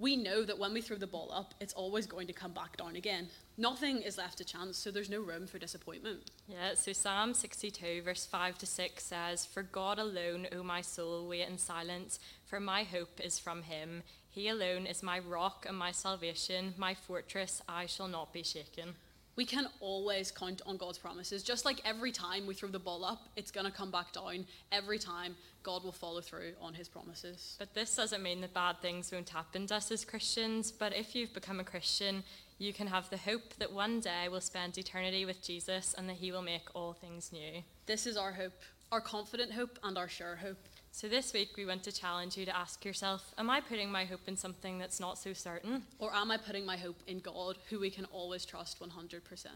we 0.00 0.16
know 0.16 0.44
that 0.44 0.58
when 0.58 0.72
we 0.72 0.80
throw 0.80 0.96
the 0.96 1.06
ball 1.06 1.30
up, 1.32 1.54
it's 1.60 1.74
always 1.74 2.06
going 2.06 2.26
to 2.26 2.32
come 2.32 2.52
back 2.52 2.78
down 2.78 2.96
again. 2.96 3.28
Nothing 3.58 3.98
is 3.98 4.16
left 4.16 4.38
to 4.38 4.44
chance, 4.44 4.78
so 4.78 4.90
there's 4.90 5.10
no 5.10 5.20
room 5.20 5.46
for 5.46 5.58
disappointment. 5.58 6.30
Yeah, 6.48 6.74
so 6.74 6.94
Psalm 6.94 7.34
62, 7.34 8.00
verse 8.02 8.24
5 8.24 8.56
to 8.58 8.66
6 8.66 9.04
says, 9.04 9.44
For 9.44 9.62
God 9.62 9.98
alone, 9.98 10.48
O 10.52 10.62
my 10.62 10.80
soul, 10.80 11.28
wait 11.28 11.46
in 11.46 11.58
silence, 11.58 12.18
for 12.46 12.58
my 12.58 12.82
hope 12.82 13.20
is 13.22 13.38
from 13.38 13.62
him. 13.62 14.02
He 14.30 14.48
alone 14.48 14.86
is 14.86 15.02
my 15.02 15.18
rock 15.18 15.66
and 15.68 15.76
my 15.76 15.92
salvation, 15.92 16.72
my 16.78 16.94
fortress, 16.94 17.60
I 17.68 17.84
shall 17.84 18.08
not 18.08 18.32
be 18.32 18.42
shaken 18.42 18.94
we 19.36 19.44
can 19.44 19.66
always 19.80 20.30
count 20.30 20.62
on 20.66 20.76
God's 20.76 20.98
promises. 20.98 21.42
Just 21.42 21.64
like 21.64 21.80
every 21.84 22.12
time 22.12 22.46
we 22.46 22.54
throw 22.54 22.68
the 22.68 22.78
ball 22.78 23.04
up, 23.04 23.28
it's 23.36 23.50
going 23.50 23.66
to 23.66 23.72
come 23.72 23.90
back 23.90 24.12
down. 24.12 24.46
Every 24.72 24.98
time, 24.98 25.36
God 25.62 25.84
will 25.84 25.92
follow 25.92 26.20
through 26.20 26.52
on 26.60 26.74
his 26.74 26.88
promises. 26.88 27.56
But 27.58 27.74
this 27.74 27.94
doesn't 27.94 28.22
mean 28.22 28.40
that 28.40 28.54
bad 28.54 28.80
things 28.80 29.12
won't 29.12 29.28
happen 29.28 29.66
to 29.68 29.76
us 29.76 29.90
as 29.90 30.04
Christians. 30.04 30.72
But 30.72 30.96
if 30.96 31.14
you've 31.14 31.32
become 31.34 31.60
a 31.60 31.64
Christian, 31.64 32.24
you 32.58 32.72
can 32.72 32.86
have 32.86 33.08
the 33.10 33.16
hope 33.16 33.54
that 33.58 33.72
one 33.72 34.00
day 34.00 34.28
we'll 34.30 34.40
spend 34.40 34.76
eternity 34.76 35.24
with 35.24 35.42
Jesus 35.42 35.94
and 35.96 36.08
that 36.08 36.16
he 36.16 36.32
will 36.32 36.42
make 36.42 36.68
all 36.74 36.92
things 36.92 37.32
new. 37.32 37.62
This 37.86 38.06
is 38.06 38.16
our 38.16 38.32
hope, 38.32 38.62
our 38.92 39.00
confident 39.00 39.52
hope 39.52 39.78
and 39.82 39.96
our 39.96 40.08
sure 40.08 40.36
hope. 40.36 40.58
So 40.92 41.08
this 41.08 41.32
week 41.32 41.56
we 41.56 41.64
want 41.64 41.82
to 41.84 41.92
challenge 41.92 42.36
you 42.36 42.44
to 42.44 42.54
ask 42.54 42.84
yourself, 42.84 43.32
am 43.38 43.48
I 43.48 43.60
putting 43.60 43.90
my 43.90 44.04
hope 44.04 44.22
in 44.26 44.36
something 44.36 44.78
that's 44.78 45.00
not 45.00 45.18
so 45.18 45.32
certain? 45.32 45.82
Or 45.98 46.14
am 46.14 46.30
I 46.30 46.36
putting 46.36 46.66
my 46.66 46.76
hope 46.76 47.00
in 47.06 47.20
God, 47.20 47.56
who 47.70 47.80
we 47.80 47.90
can 47.90 48.04
always 48.06 48.44
trust 48.44 48.80
100%? 48.80 49.46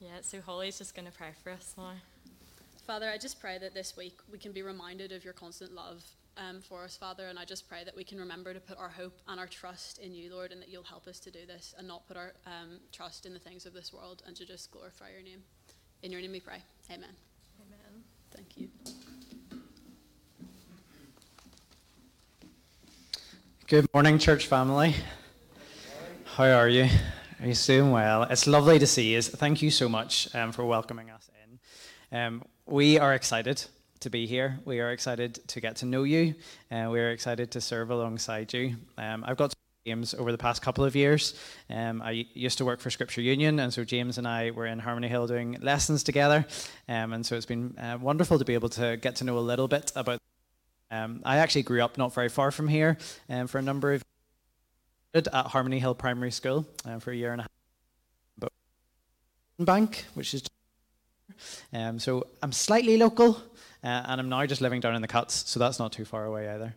Yeah, 0.00 0.08
so 0.22 0.40
Holly's 0.40 0.78
just 0.78 0.94
going 0.94 1.06
to 1.06 1.12
pray 1.12 1.30
for 1.42 1.50
us 1.50 1.74
now. 1.76 1.92
Father, 2.86 3.10
I 3.10 3.18
just 3.18 3.40
pray 3.40 3.58
that 3.58 3.74
this 3.74 3.96
week 3.96 4.14
we 4.30 4.38
can 4.38 4.52
be 4.52 4.62
reminded 4.62 5.12
of 5.12 5.24
your 5.24 5.32
constant 5.32 5.74
love 5.74 6.04
um, 6.36 6.60
for 6.60 6.84
us, 6.84 6.96
Father, 6.96 7.28
and 7.28 7.38
I 7.38 7.44
just 7.44 7.68
pray 7.68 7.84
that 7.84 7.94
we 7.94 8.04
can 8.04 8.18
remember 8.18 8.54
to 8.54 8.60
put 8.60 8.78
our 8.78 8.88
hope 8.88 9.18
and 9.28 9.38
our 9.38 9.46
trust 9.46 9.98
in 9.98 10.14
you, 10.14 10.32
Lord, 10.32 10.52
and 10.52 10.60
that 10.62 10.68
you'll 10.68 10.82
help 10.82 11.06
us 11.06 11.18
to 11.20 11.30
do 11.30 11.46
this 11.46 11.74
and 11.78 11.86
not 11.86 12.06
put 12.06 12.16
our 12.16 12.32
um, 12.46 12.80
trust 12.92 13.26
in 13.26 13.32
the 13.32 13.38
things 13.38 13.66
of 13.66 13.72
this 13.72 13.92
world 13.92 14.22
and 14.26 14.34
to 14.36 14.46
just 14.46 14.70
glorify 14.70 15.10
your 15.10 15.22
name. 15.22 15.42
In 16.02 16.12
your 16.12 16.20
name 16.20 16.32
we 16.32 16.40
pray. 16.40 16.62
Amen. 16.90 17.14
Amen. 17.60 18.04
Thank 18.30 18.56
you. 18.56 18.68
Good 23.74 23.92
morning, 23.92 24.20
church 24.20 24.46
family. 24.46 24.94
How 26.36 26.44
are 26.44 26.68
you? 26.68 26.88
Are 27.40 27.46
you 27.48 27.54
doing 27.54 27.90
well? 27.90 28.22
It's 28.22 28.46
lovely 28.46 28.78
to 28.78 28.86
see 28.86 29.12
you. 29.14 29.20
Thank 29.20 29.62
you 29.62 29.72
so 29.72 29.88
much 29.88 30.32
um, 30.32 30.52
for 30.52 30.64
welcoming 30.64 31.10
us 31.10 31.28
in. 31.42 32.16
Um, 32.16 32.44
we 32.66 33.00
are 33.00 33.14
excited 33.14 33.64
to 33.98 34.10
be 34.10 34.26
here. 34.26 34.60
We 34.64 34.78
are 34.78 34.92
excited 34.92 35.40
to 35.48 35.60
get 35.60 35.74
to 35.78 35.86
know 35.86 36.04
you, 36.04 36.36
and 36.70 36.92
we 36.92 37.00
are 37.00 37.10
excited 37.10 37.50
to 37.50 37.60
serve 37.60 37.90
alongside 37.90 38.54
you. 38.54 38.76
Um, 38.96 39.24
I've 39.26 39.36
got 39.36 39.52
James 39.84 40.14
over 40.14 40.30
the 40.30 40.38
past 40.38 40.62
couple 40.62 40.84
of 40.84 40.94
years. 40.94 41.34
Um, 41.68 42.00
I 42.00 42.28
used 42.32 42.58
to 42.58 42.64
work 42.64 42.78
for 42.78 42.90
Scripture 42.90 43.22
Union, 43.22 43.58
and 43.58 43.74
so 43.74 43.82
James 43.82 44.18
and 44.18 44.28
I 44.28 44.52
were 44.52 44.66
in 44.66 44.78
Harmony 44.78 45.08
Hill 45.08 45.26
doing 45.26 45.58
lessons 45.60 46.04
together. 46.04 46.46
Um, 46.88 47.12
and 47.12 47.26
so 47.26 47.34
it's 47.34 47.44
been 47.44 47.76
uh, 47.76 47.98
wonderful 48.00 48.38
to 48.38 48.44
be 48.44 48.54
able 48.54 48.68
to 48.68 48.96
get 48.98 49.16
to 49.16 49.24
know 49.24 49.36
a 49.36 49.40
little 49.40 49.66
bit 49.66 49.90
about 49.96 50.20
um, 50.90 51.22
I 51.24 51.38
actually 51.38 51.62
grew 51.62 51.82
up 51.82 51.98
not 51.98 52.14
very 52.14 52.28
far 52.28 52.50
from 52.50 52.68
here 52.68 52.98
um, 53.28 53.46
for 53.46 53.58
a 53.58 53.62
number 53.62 53.94
of 53.94 54.02
years 55.14 55.28
at 55.32 55.46
Harmony 55.46 55.78
Hill 55.78 55.94
Primary 55.94 56.30
School 56.30 56.66
um, 56.84 57.00
for 57.00 57.10
a 57.10 57.16
year 57.16 57.32
and 57.32 57.40
a 57.40 57.44
half. 57.44 57.50
But 58.38 58.52
Bank, 59.58 60.04
which 60.14 60.34
is 60.34 60.42
um, 61.72 61.98
so 61.98 62.26
I'm 62.42 62.52
slightly 62.52 62.96
local, 62.96 63.36
uh, 63.82 64.02
and 64.06 64.20
I'm 64.20 64.28
now 64.28 64.46
just 64.46 64.60
living 64.60 64.80
down 64.80 64.94
in 64.94 65.02
the 65.02 65.08
Cuts, 65.08 65.48
so 65.48 65.58
that's 65.58 65.78
not 65.78 65.92
too 65.92 66.04
far 66.04 66.24
away 66.24 66.48
either. 66.48 66.74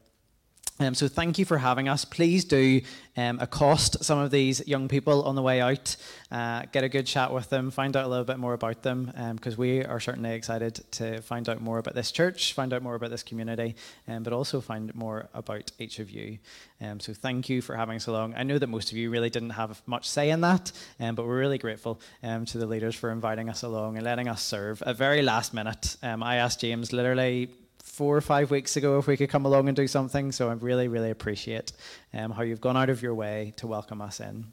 Um, 0.80 0.94
so 0.94 1.08
thank 1.08 1.40
you 1.40 1.46
for 1.46 1.58
having 1.58 1.90
us. 1.90 2.06
Please 2.06 2.46
do 2.46 2.82
um, 3.16 3.40
accost 3.40 4.04
some 4.04 4.20
of 4.20 4.30
these 4.30 4.66
young 4.68 4.88
people 4.88 5.24
on 5.24 5.36
the 5.36 5.42
way 5.42 5.60
out. 5.60 5.96
Uh, 6.32 6.64
get 6.72 6.84
a 6.84 6.90
good 6.90 7.08
chat 7.08 7.34
with 7.34 7.50
them. 7.50 7.72
Find 7.72 7.98
out 7.98 8.06
a 8.06 8.08
little 8.08 8.26
bit 8.26 8.38
more 8.38 8.54
about 8.54 8.84
them 8.84 9.12
because 9.36 9.56
um, 9.56 9.60
we 9.60 9.84
are 9.84 10.00
certainly 10.00 10.36
excited 10.36 10.76
to 10.92 11.22
find 11.22 11.50
out 11.50 11.62
more 11.62 11.80
about 11.80 11.96
this 11.96 12.12
church, 12.12 12.54
find 12.54 12.74
out 12.74 12.84
more 12.84 12.94
about 12.94 13.10
this 13.10 13.24
community, 13.24 13.76
um, 14.08 14.22
but 14.22 14.34
also 14.34 14.62
find 14.62 14.94
more 14.94 15.30
about 15.34 15.72
each 15.80 15.98
of 15.98 16.12
you. 16.12 16.38
Um, 16.80 17.00
so 17.00 17.12
thank 17.12 17.50
you 17.50 17.64
for 17.64 17.76
having 17.76 17.96
us 17.96 18.06
along. 18.06 18.36
I 18.36 18.44
know 18.44 18.60
that 18.60 18.68
most 18.68 18.92
of 18.92 18.98
you 18.98 19.10
really 19.10 19.32
didn't 19.32 19.52
have 19.52 19.82
much 19.88 20.08
say 20.08 20.30
in 20.30 20.42
that, 20.42 20.72
um, 21.00 21.16
but 21.16 21.26
we're 21.26 21.40
really 21.40 21.58
grateful 21.58 22.00
to 22.22 22.58
the 22.58 22.68
leaders 22.68 22.94
for 22.94 23.10
inviting 23.10 23.50
us 23.50 23.64
along 23.64 23.96
and 23.96 24.06
letting 24.06 24.28
us 24.28 24.44
serve. 24.44 24.84
At 24.84 24.96
very 24.96 25.24
last 25.24 25.54
minute, 25.56 25.98
I 26.04 26.36
asked 26.36 26.60
James 26.60 26.94
literally 26.94 27.50
four 27.98 28.16
or 28.16 28.22
five 28.22 28.52
weeks 28.52 28.78
ago 28.78 29.00
if 29.00 29.08
we 29.08 29.18
could 29.18 29.28
come 29.28 29.44
along 29.44 29.68
and 29.68 29.76
do 29.76 29.88
something. 29.88 30.32
So 30.32 30.50
I 30.50 30.54
really, 30.54 30.88
really 30.88 31.10
appreciate 31.10 31.72
um, 32.14 32.30
how 32.30 32.44
you've 32.44 32.62
gone 32.62 32.78
out 32.78 32.92
of 32.92 33.02
your 33.02 33.16
way 33.16 33.54
to 33.58 33.66
welcome 33.66 34.02
us 34.02 34.20
in. 34.20 34.46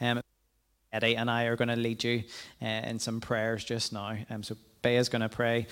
Um, 0.00 0.20
Eddie 0.92 1.16
and 1.16 1.28
I 1.28 1.44
are 1.44 1.56
going 1.56 1.66
to 1.68 1.74
lead 1.74 2.04
you 2.04 2.22
uh, 2.62 2.66
in 2.66 3.00
some 3.00 3.20
prayers 3.20 3.64
just 3.64 3.92
now. 3.92 4.16
Um, 4.30 4.44
so 4.44 4.56
is 4.84 5.08
going 5.08 5.22
to 5.22 5.28
pray. 5.28 5.66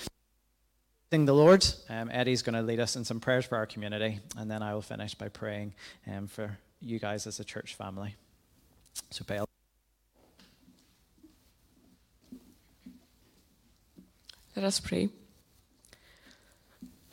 Sing 1.09 1.23
the 1.23 1.33
Lord. 1.33 1.65
Um, 1.89 2.09
Eddie's 2.11 2.41
going 2.41 2.55
to 2.55 2.61
lead 2.61 2.81
us 2.81 2.97
in 2.97 3.05
some 3.05 3.21
prayers 3.21 3.45
for 3.45 3.57
our 3.57 3.65
community, 3.65 4.19
and 4.37 4.51
then 4.51 4.61
I 4.61 4.73
will 4.73 4.81
finish 4.81 5.15
by 5.15 5.29
praying 5.29 5.73
um, 6.07 6.27
for 6.27 6.57
you 6.81 6.99
guys 6.99 7.27
as 7.27 7.39
a 7.39 7.45
church 7.45 7.75
family. 7.75 8.15
So, 9.09 9.23
Bea. 9.25 9.39
Let 14.55 14.65
us 14.65 14.81
pray. 14.81 15.09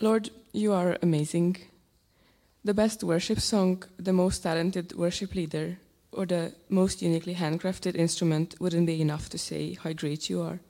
Lord, 0.01 0.31
you 0.53 0.73
are 0.75 0.97
amazing. 1.03 1.57
The 2.65 2.73
best 2.73 3.03
worship 3.03 3.41
song, 3.41 3.83
the 3.97 4.13
most 4.13 4.45
talented 4.45 4.93
worship 4.93 5.35
leader, 5.35 5.79
or 6.13 6.25
the 6.25 6.55
most 6.69 7.03
uniquely 7.03 7.35
handcrafted 7.35 7.97
instrument 7.97 8.55
wouldn't 8.61 8.87
be 8.87 9.01
enough 9.01 9.29
to 9.31 9.39
say 9.39 9.75
how 9.75 9.93
great 9.93 10.31
you 10.31 10.41
are. 10.41 10.61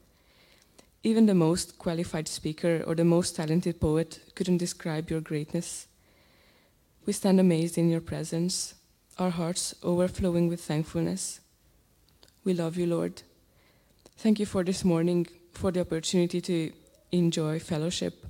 Even 1.03 1.27
the 1.27 1.35
most 1.35 1.79
qualified 1.79 2.27
speaker 2.27 2.83
or 2.87 2.95
the 2.95 3.05
most 3.05 3.37
talented 3.37 3.79
poet 3.79 4.19
couldn't 4.35 4.57
describe 4.57 5.11
your 5.11 5.21
greatness. 5.21 5.89
We 7.05 7.13
stand 7.13 7.39
amazed 7.39 7.77
in 7.77 7.91
your 7.91 8.01
presence, 8.01 8.77
our 9.19 9.31
hearts 9.31 9.75
overflowing 9.83 10.49
with 10.49 10.65
thankfulness. 10.65 11.41
We 12.45 12.55
love 12.55 12.79
you, 12.79 12.87
Lord. 12.87 13.21
Thank 14.17 14.41
you 14.41 14.47
for 14.47 14.65
this 14.65 14.85
morning, 14.85 15.27
for 15.53 15.71
the 15.71 15.83
opportunity 15.83 16.41
to 16.41 16.73
enjoy 17.13 17.59
fellowship 17.59 18.25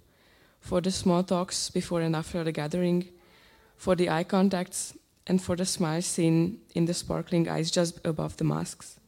for 0.61 0.81
the 0.81 0.91
small 0.91 1.23
talks 1.23 1.71
before 1.71 2.01
and 2.01 2.15
after 2.15 2.45
the 2.45 2.53
gathering, 2.53 3.09
for 3.77 3.95
the 3.95 4.11
eye 4.11 4.25
contacts, 4.25 4.95
and 5.27 5.43
for 5.43 5.57
the 5.57 5.67
smiles 5.67 6.07
seen 6.07 6.59
in 6.75 6.87
the 6.87 6.95
sparkling 6.95 7.49
eyes 7.49 7.71
just 7.71 8.01
above 8.05 8.37
the 8.39 8.45
masks. 8.45 8.99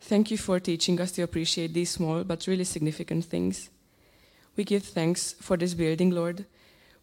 Thank 0.00 0.32
you 0.32 0.36
for 0.36 0.58
teaching 0.58 1.00
us 1.00 1.12
to 1.12 1.22
appreciate 1.22 1.72
these 1.72 1.90
small 1.90 2.24
but 2.24 2.46
really 2.48 2.64
significant 2.64 3.24
things. 3.24 3.70
We 4.56 4.64
give 4.64 4.82
thanks 4.82 5.32
for 5.40 5.56
this 5.56 5.74
building, 5.74 6.10
Lord, 6.10 6.44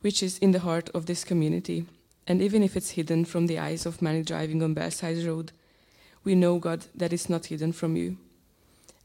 which 0.02 0.22
is 0.22 0.38
in 0.40 0.52
the 0.52 0.60
heart 0.60 0.90
of 0.94 1.06
this 1.06 1.24
community. 1.24 1.86
And 2.28 2.42
even 2.42 2.62
if 2.62 2.76
it's 2.76 2.92
hidden 2.92 3.26
from 3.26 3.48
the 3.48 3.58
eyes 3.58 3.86
of 3.86 4.02
many 4.02 4.22
driving 4.22 4.62
on 4.62 4.74
Belsize 4.74 5.26
Road, 5.26 5.52
we 6.24 6.36
know, 6.36 6.60
God, 6.60 6.86
that 6.94 7.14
it's 7.14 7.30
not 7.30 7.48
hidden 7.48 7.72
from 7.72 7.96
you. 7.96 8.18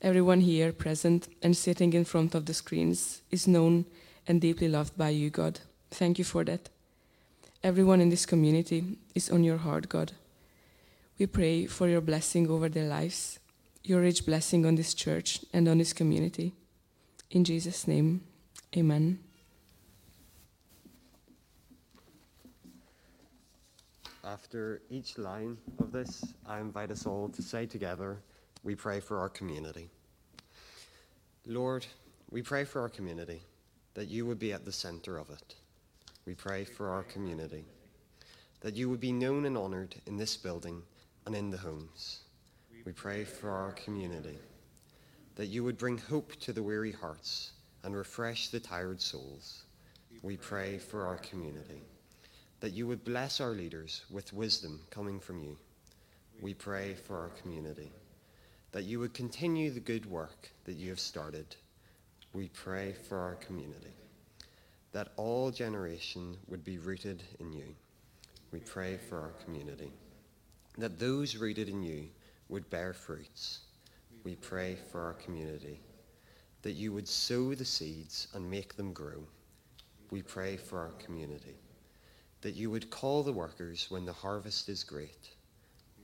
Everyone 0.02 0.40
here 0.40 0.72
present 0.72 1.28
and 1.40 1.56
sitting 1.56 1.94
in 1.94 2.04
front 2.04 2.34
of 2.34 2.46
the 2.46 2.52
screens 2.52 3.22
is 3.30 3.48
known 3.48 3.86
and 4.26 4.40
deeply 4.40 4.68
loved 4.68 4.96
by 4.96 5.10
you, 5.10 5.30
God. 5.30 5.60
Thank 5.90 6.18
you 6.18 6.24
for 6.24 6.44
that. 6.44 6.68
Everyone 7.62 8.00
in 8.00 8.10
this 8.10 8.26
community 8.26 8.98
is 9.14 9.30
on 9.30 9.44
your 9.44 9.58
heart, 9.58 9.88
God. 9.88 10.12
We 11.18 11.26
pray 11.26 11.66
for 11.66 11.88
your 11.88 12.00
blessing 12.00 12.50
over 12.50 12.68
their 12.68 12.88
lives, 12.88 13.38
your 13.82 14.00
rich 14.00 14.26
blessing 14.26 14.66
on 14.66 14.74
this 14.74 14.94
church 14.94 15.40
and 15.52 15.68
on 15.68 15.78
this 15.78 15.92
community. 15.92 16.52
In 17.30 17.44
Jesus' 17.44 17.86
name, 17.86 18.22
amen. 18.76 19.18
After 24.24 24.82
each 24.90 25.18
line 25.18 25.58
of 25.78 25.92
this, 25.92 26.24
I 26.46 26.58
invite 26.58 26.90
us 26.90 27.06
all 27.06 27.28
to 27.28 27.42
say 27.42 27.66
together, 27.66 28.18
We 28.62 28.74
pray 28.74 29.00
for 29.00 29.18
our 29.18 29.28
community. 29.28 29.90
Lord, 31.46 31.86
we 32.30 32.40
pray 32.40 32.64
for 32.64 32.80
our 32.80 32.88
community, 32.88 33.42
that 33.94 34.08
you 34.08 34.26
would 34.26 34.38
be 34.38 34.52
at 34.52 34.64
the 34.64 34.72
center 34.72 35.18
of 35.18 35.30
it. 35.30 35.54
We 36.26 36.34
pray 36.34 36.64
for 36.64 36.90
our 36.90 37.02
community, 37.02 37.64
that 38.60 38.74
you 38.74 38.88
would 38.90 39.00
be 39.00 39.12
known 39.12 39.46
and 39.46 39.56
honored 39.56 39.94
in 40.06 40.16
this 40.16 40.36
building 40.36 40.82
and 41.26 41.34
in 41.34 41.50
the 41.50 41.58
homes. 41.58 42.20
We 42.84 42.92
pray 42.92 43.24
for 43.24 43.50
our 43.50 43.72
community, 43.72 44.38
that 45.36 45.46
you 45.46 45.64
would 45.64 45.78
bring 45.78 45.98
hope 45.98 46.36
to 46.40 46.52
the 46.52 46.62
weary 46.62 46.92
hearts 46.92 47.52
and 47.82 47.96
refresh 47.96 48.48
the 48.48 48.60
tired 48.60 49.00
souls. 49.00 49.64
We 50.22 50.36
pray 50.36 50.78
for 50.78 51.06
our 51.06 51.16
community 51.16 51.82
that 52.64 52.72
you 52.72 52.86
would 52.86 53.04
bless 53.04 53.42
our 53.42 53.50
leaders 53.50 54.06
with 54.10 54.32
wisdom 54.32 54.80
coming 54.88 55.20
from 55.20 55.38
you. 55.38 55.54
We 56.40 56.54
pray 56.54 56.94
for 56.94 57.18
our 57.18 57.28
community, 57.28 57.92
that 58.72 58.84
you 58.84 59.00
would 59.00 59.12
continue 59.12 59.70
the 59.70 59.80
good 59.80 60.06
work 60.06 60.50
that 60.64 60.76
you 60.76 60.88
have 60.88 60.98
started. 60.98 61.56
We 62.34 62.48
pray 62.48 62.92
for 62.92 63.18
our 63.18 63.36
community, 63.36 63.94
that 64.92 65.12
all 65.16 65.50
generation 65.50 66.36
would 66.48 66.64
be 66.64 66.76
rooted 66.76 67.22
in 67.40 67.52
you. 67.52 67.74
We 68.52 68.60
pray 68.60 68.98
for 68.98 69.18
our 69.18 69.32
community, 69.44 69.90
that 70.76 70.98
those 70.98 71.36
rooted 71.36 71.70
in 71.70 71.82
you 71.82 72.08
would 72.50 72.68
bear 72.68 72.92
fruits. 72.92 73.60
We 74.24 74.34
pray 74.34 74.76
for 74.92 75.00
our 75.00 75.14
community, 75.14 75.80
that 76.60 76.72
you 76.72 76.92
would 76.92 77.08
sow 77.08 77.54
the 77.54 77.64
seeds 77.64 78.28
and 78.34 78.50
make 78.50 78.76
them 78.76 78.92
grow. 78.92 79.22
We 80.10 80.20
pray 80.20 80.58
for 80.58 80.78
our 80.78 80.92
community 80.98 81.56
that 82.44 82.54
you 82.54 82.68
would 82.68 82.90
call 82.90 83.22
the 83.22 83.32
workers 83.32 83.86
when 83.88 84.04
the 84.04 84.12
harvest 84.12 84.68
is 84.68 84.84
great. 84.84 85.30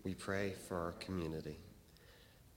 We 0.05 0.15
pray 0.15 0.55
for 0.67 0.79
our 0.79 0.93
community, 0.93 1.59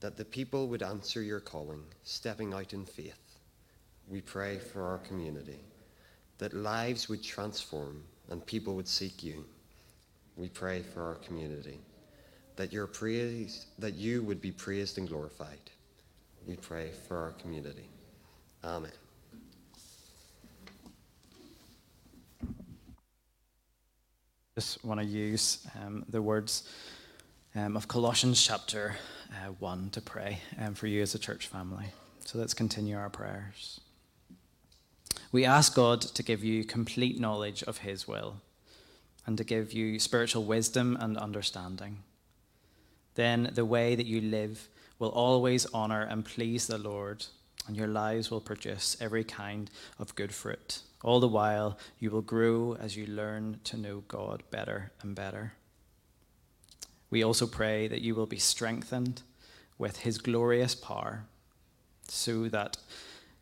that 0.00 0.16
the 0.16 0.24
people 0.24 0.68
would 0.68 0.82
answer 0.82 1.20
your 1.20 1.40
calling, 1.40 1.82
stepping 2.02 2.54
out 2.54 2.72
in 2.72 2.86
faith. 2.86 3.23
We 4.08 4.20
pray 4.20 4.58
for 4.58 4.82
our 4.86 4.98
community, 4.98 5.60
that 6.38 6.52
lives 6.52 7.08
would 7.08 7.22
transform 7.22 8.02
and 8.30 8.44
people 8.44 8.74
would 8.74 8.88
seek 8.88 9.22
you. 9.22 9.44
We 10.36 10.48
pray 10.48 10.82
for 10.82 11.02
our 11.02 11.14
community, 11.16 11.78
that 12.56 12.72
your 12.72 12.86
praise, 12.86 13.66
that 13.78 13.94
you 13.94 14.22
would 14.22 14.40
be 14.40 14.50
praised 14.50 14.98
and 14.98 15.08
glorified. 15.08 15.70
We 16.46 16.56
pray 16.56 16.90
for 17.08 17.16
our 17.16 17.32
community. 17.32 17.88
Amen. 18.62 18.92
just 24.54 24.84
want 24.84 25.00
to 25.00 25.06
use 25.06 25.66
um, 25.84 26.04
the 26.08 26.22
words 26.22 26.68
um, 27.56 27.76
of 27.76 27.88
Colossians 27.88 28.40
chapter 28.40 28.94
uh, 29.32 29.48
1 29.58 29.90
to 29.90 30.00
pray 30.00 30.38
um, 30.60 30.74
for 30.74 30.86
you 30.86 31.02
as 31.02 31.12
a 31.16 31.18
church 31.18 31.48
family. 31.48 31.86
So 32.20 32.38
let's 32.38 32.54
continue 32.54 32.96
our 32.96 33.10
prayers. 33.10 33.80
We 35.34 35.44
ask 35.44 35.74
God 35.74 36.00
to 36.00 36.22
give 36.22 36.44
you 36.44 36.62
complete 36.62 37.18
knowledge 37.18 37.64
of 37.64 37.78
His 37.78 38.06
will 38.06 38.36
and 39.26 39.36
to 39.36 39.42
give 39.42 39.72
you 39.72 39.98
spiritual 39.98 40.44
wisdom 40.44 40.96
and 41.00 41.18
understanding. 41.18 42.04
Then 43.16 43.50
the 43.52 43.64
way 43.64 43.96
that 43.96 44.06
you 44.06 44.20
live 44.20 44.68
will 45.00 45.08
always 45.08 45.66
honor 45.74 46.02
and 46.02 46.24
please 46.24 46.68
the 46.68 46.78
Lord, 46.78 47.26
and 47.66 47.76
your 47.76 47.88
lives 47.88 48.30
will 48.30 48.40
produce 48.40 48.96
every 49.00 49.24
kind 49.24 49.72
of 49.98 50.14
good 50.14 50.32
fruit. 50.32 50.82
All 51.02 51.18
the 51.18 51.26
while, 51.26 51.78
you 51.98 52.12
will 52.12 52.22
grow 52.22 52.76
as 52.78 52.96
you 52.96 53.04
learn 53.04 53.58
to 53.64 53.76
know 53.76 54.04
God 54.06 54.44
better 54.52 54.92
and 55.02 55.16
better. 55.16 55.54
We 57.10 57.24
also 57.24 57.48
pray 57.48 57.88
that 57.88 58.02
you 58.02 58.14
will 58.14 58.26
be 58.26 58.38
strengthened 58.38 59.22
with 59.78 59.96
his 59.96 60.18
glorious 60.18 60.76
power, 60.76 61.24
so 62.06 62.48
that 62.50 62.76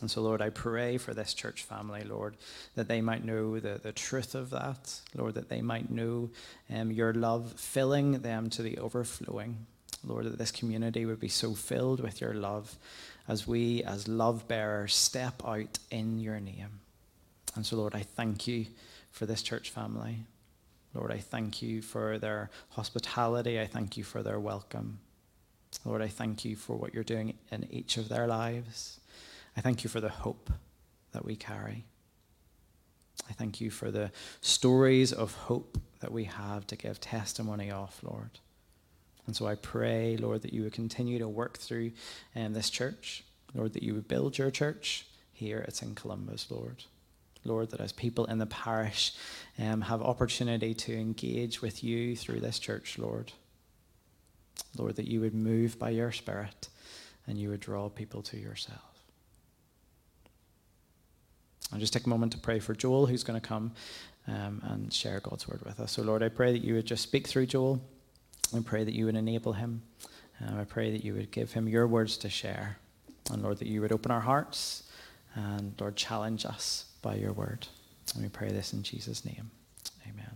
And 0.00 0.10
so, 0.10 0.20
Lord, 0.20 0.42
I 0.42 0.50
pray 0.50 0.98
for 0.98 1.14
this 1.14 1.32
church 1.32 1.62
family, 1.62 2.04
Lord, 2.04 2.36
that 2.74 2.88
they 2.88 3.00
might 3.00 3.24
know 3.24 3.58
the, 3.58 3.80
the 3.82 3.92
truth 3.92 4.34
of 4.34 4.50
that, 4.50 5.00
Lord, 5.14 5.34
that 5.34 5.48
they 5.48 5.62
might 5.62 5.90
know 5.90 6.30
um, 6.72 6.90
your 6.90 7.14
love 7.14 7.52
filling 7.52 8.20
them 8.20 8.50
to 8.50 8.62
the 8.62 8.78
overflowing. 8.78 9.66
Lord, 10.04 10.26
that 10.26 10.38
this 10.38 10.52
community 10.52 11.06
would 11.06 11.18
be 11.18 11.28
so 11.28 11.54
filled 11.54 12.00
with 12.00 12.20
your 12.20 12.34
love 12.34 12.76
as 13.26 13.46
we, 13.46 13.82
as 13.82 14.06
love 14.06 14.46
bearers, 14.46 14.94
step 14.94 15.42
out 15.44 15.78
in 15.90 16.20
your 16.20 16.38
name. 16.38 16.80
And 17.54 17.64
so, 17.64 17.76
Lord, 17.76 17.94
I 17.94 18.02
thank 18.02 18.46
you 18.46 18.66
for 19.10 19.26
this 19.26 19.42
church 19.42 19.70
family. 19.70 20.18
Lord, 20.94 21.10
I 21.10 21.18
thank 21.18 21.62
you 21.62 21.82
for 21.82 22.18
their 22.18 22.50
hospitality. 22.70 23.58
I 23.60 23.66
thank 23.66 23.96
you 23.96 24.04
for 24.04 24.22
their 24.22 24.38
welcome. 24.38 24.98
Lord, 25.84 26.02
I 26.02 26.08
thank 26.08 26.44
you 26.44 26.56
for 26.56 26.76
what 26.76 26.94
you're 26.94 27.04
doing 27.04 27.34
in 27.50 27.66
each 27.70 27.96
of 27.96 28.08
their 28.08 28.26
lives. 28.26 29.00
I 29.56 29.60
thank 29.60 29.84
you 29.84 29.90
for 29.90 30.00
the 30.00 30.08
hope 30.08 30.50
that 31.12 31.24
we 31.24 31.36
carry. 31.36 31.84
I 33.28 33.32
thank 33.32 33.60
you 33.60 33.70
for 33.70 33.90
the 33.90 34.12
stories 34.40 35.12
of 35.12 35.34
hope 35.34 35.78
that 36.00 36.12
we 36.12 36.24
have 36.24 36.66
to 36.68 36.76
give 36.76 37.00
testimony 37.00 37.70
of, 37.70 37.98
Lord. 38.02 38.38
And 39.26 39.34
so 39.34 39.46
I 39.46 39.56
pray, 39.56 40.16
Lord, 40.16 40.42
that 40.42 40.52
you 40.52 40.62
would 40.62 40.72
continue 40.72 41.18
to 41.18 41.28
work 41.28 41.58
through 41.58 41.92
um, 42.36 42.52
this 42.52 42.70
church. 42.70 43.24
Lord, 43.54 43.72
that 43.72 43.82
you 43.82 43.94
would 43.94 44.06
build 44.06 44.38
your 44.38 44.50
church 44.50 45.06
here 45.32 45.64
at 45.66 45.74
St. 45.74 45.96
Columba's, 45.96 46.46
Lord. 46.50 46.84
Lord, 47.44 47.70
that 47.70 47.80
as 47.80 47.92
people 47.92 48.26
in 48.26 48.38
the 48.38 48.46
parish 48.46 49.14
um, 49.58 49.80
have 49.82 50.02
opportunity 50.02 50.74
to 50.74 50.94
engage 50.94 51.62
with 51.62 51.82
you 51.82 52.16
through 52.16 52.40
this 52.40 52.58
church, 52.58 52.98
Lord. 52.98 53.32
Lord, 54.76 54.96
that 54.96 55.08
you 55.08 55.20
would 55.20 55.34
move 55.34 55.78
by 55.78 55.90
your 55.90 56.12
Spirit 56.12 56.68
and 57.26 57.38
you 57.38 57.48
would 57.50 57.60
draw 57.60 57.88
people 57.88 58.22
to 58.22 58.36
yourself. 58.36 58.95
I'll 61.72 61.80
just 61.80 61.92
take 61.92 62.06
a 62.06 62.08
moment 62.08 62.32
to 62.32 62.38
pray 62.38 62.58
for 62.58 62.74
Joel, 62.74 63.06
who's 63.06 63.24
going 63.24 63.40
to 63.40 63.46
come 63.46 63.72
um, 64.28 64.62
and 64.64 64.92
share 64.92 65.20
God's 65.20 65.48
word 65.48 65.62
with 65.64 65.80
us. 65.80 65.92
So, 65.92 66.02
Lord, 66.02 66.22
I 66.22 66.28
pray 66.28 66.52
that 66.52 66.62
you 66.62 66.74
would 66.74 66.86
just 66.86 67.02
speak 67.02 67.26
through 67.26 67.46
Joel. 67.46 67.80
I 68.54 68.60
pray 68.60 68.84
that 68.84 68.94
you 68.94 69.06
would 69.06 69.16
enable 69.16 69.52
him. 69.52 69.82
Uh, 70.40 70.60
I 70.60 70.64
pray 70.64 70.92
that 70.92 71.04
you 71.04 71.14
would 71.14 71.30
give 71.30 71.52
him 71.52 71.68
your 71.68 71.86
words 71.86 72.16
to 72.18 72.28
share. 72.28 72.78
And, 73.32 73.42
Lord, 73.42 73.58
that 73.58 73.66
you 73.66 73.80
would 73.80 73.92
open 73.92 74.12
our 74.12 74.20
hearts 74.20 74.84
and, 75.34 75.74
Lord, 75.80 75.96
challenge 75.96 76.46
us 76.46 76.86
by 77.02 77.16
your 77.16 77.32
word. 77.32 77.66
And 78.14 78.22
we 78.22 78.28
pray 78.28 78.48
this 78.48 78.72
in 78.72 78.82
Jesus' 78.82 79.24
name. 79.24 79.50
Amen. 80.08 80.30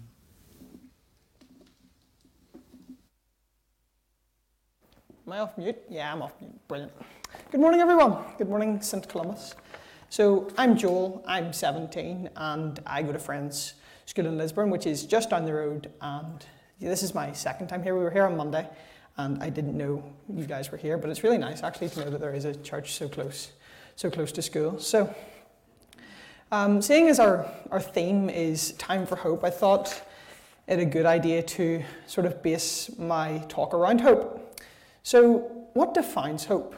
Am 5.27 5.33
I 5.33 5.39
off 5.39 5.57
mute? 5.57 5.79
Yeah, 5.89 6.13
I'm 6.13 6.23
off 6.23 6.33
mute. 6.41 6.53
Brilliant. 6.67 6.93
Good 7.53 7.61
morning, 7.61 7.81
everyone. 7.81 8.17
Good 8.37 8.49
morning, 8.49 8.81
St. 8.83 9.09
Columba's. 9.09 9.55
So, 10.13 10.49
I'm 10.59 10.77
Joel, 10.77 11.23
I'm 11.25 11.53
17, 11.53 12.31
and 12.35 12.81
I 12.85 13.01
go 13.01 13.13
to 13.13 13.19
Friends 13.21 13.75
School 14.07 14.27
in 14.27 14.37
Lisburn, 14.37 14.69
which 14.69 14.85
is 14.85 15.05
just 15.05 15.31
down 15.31 15.45
the 15.45 15.55
road. 15.55 15.89
And 16.01 16.45
this 16.81 17.05
is 17.05 17.15
my 17.15 17.31
second 17.31 17.69
time 17.69 17.85
here. 17.85 17.97
We 17.97 18.03
were 18.03 18.11
here 18.11 18.27
on 18.27 18.37
Monday, 18.37 18.69
and 19.19 19.41
I 19.41 19.51
didn't 19.51 19.79
know 19.79 20.03
you 20.29 20.47
guys 20.47 20.73
were 20.73 20.79
here, 20.79 20.99
but 20.99 21.11
it's 21.11 21.23
really 21.23 21.39
nice 21.39 21.63
actually 21.63 21.91
to 21.91 22.01
know 22.01 22.11
that 22.11 22.21
there 22.21 22.35
is 22.35 22.45
a 22.45 22.57
church 22.57 22.95
so 22.95 23.09
close, 23.09 23.53
so 23.95 24.11
close 24.11 24.33
to 24.33 24.43
school. 24.43 24.81
So, 24.81 25.15
um, 26.51 26.83
seeing 26.83 27.07
as 27.07 27.21
our, 27.21 27.49
our 27.71 27.81
theme 27.81 28.29
is 28.29 28.73
time 28.73 29.07
for 29.07 29.15
hope, 29.15 29.45
I 29.45 29.51
thought 29.51 30.03
it 30.67 30.81
a 30.81 30.85
good 30.85 31.07
idea 31.07 31.41
to 31.41 31.85
sort 32.09 32.27
of 32.27 32.43
base 32.43 32.91
my 32.99 33.45
talk 33.49 33.73
around 33.73 34.01
hope. 34.01 34.61
So, 35.05 35.69
what 35.75 35.95
defines 35.95 36.47
hope? 36.47 36.75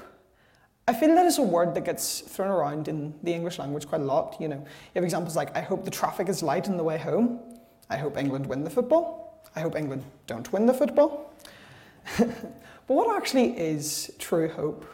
I 0.88 0.92
feel 0.92 1.14
that 1.14 1.26
is 1.26 1.38
a 1.38 1.42
word 1.42 1.74
that 1.74 1.84
gets 1.84 2.20
thrown 2.20 2.50
around 2.50 2.88
in 2.88 3.14
the 3.22 3.32
English 3.32 3.58
language 3.58 3.86
quite 3.86 4.00
a 4.00 4.04
lot. 4.04 4.36
You 4.40 4.48
know, 4.48 4.56
you 4.56 4.96
have 4.96 5.04
examples 5.04 5.36
like, 5.36 5.56
I 5.56 5.60
hope 5.60 5.84
the 5.84 5.90
traffic 5.90 6.28
is 6.28 6.42
light 6.42 6.68
on 6.68 6.76
the 6.76 6.82
way 6.82 6.98
home. 6.98 7.38
I 7.88 7.96
hope 7.96 8.16
England 8.18 8.46
win 8.46 8.64
the 8.64 8.70
football. 8.70 9.42
I 9.54 9.60
hope 9.60 9.76
England 9.76 10.04
don't 10.26 10.52
win 10.52 10.66
the 10.66 10.74
football. 10.74 11.32
but 12.18 12.28
what 12.86 13.16
actually 13.16 13.56
is 13.56 14.12
true 14.18 14.48
hope? 14.48 14.84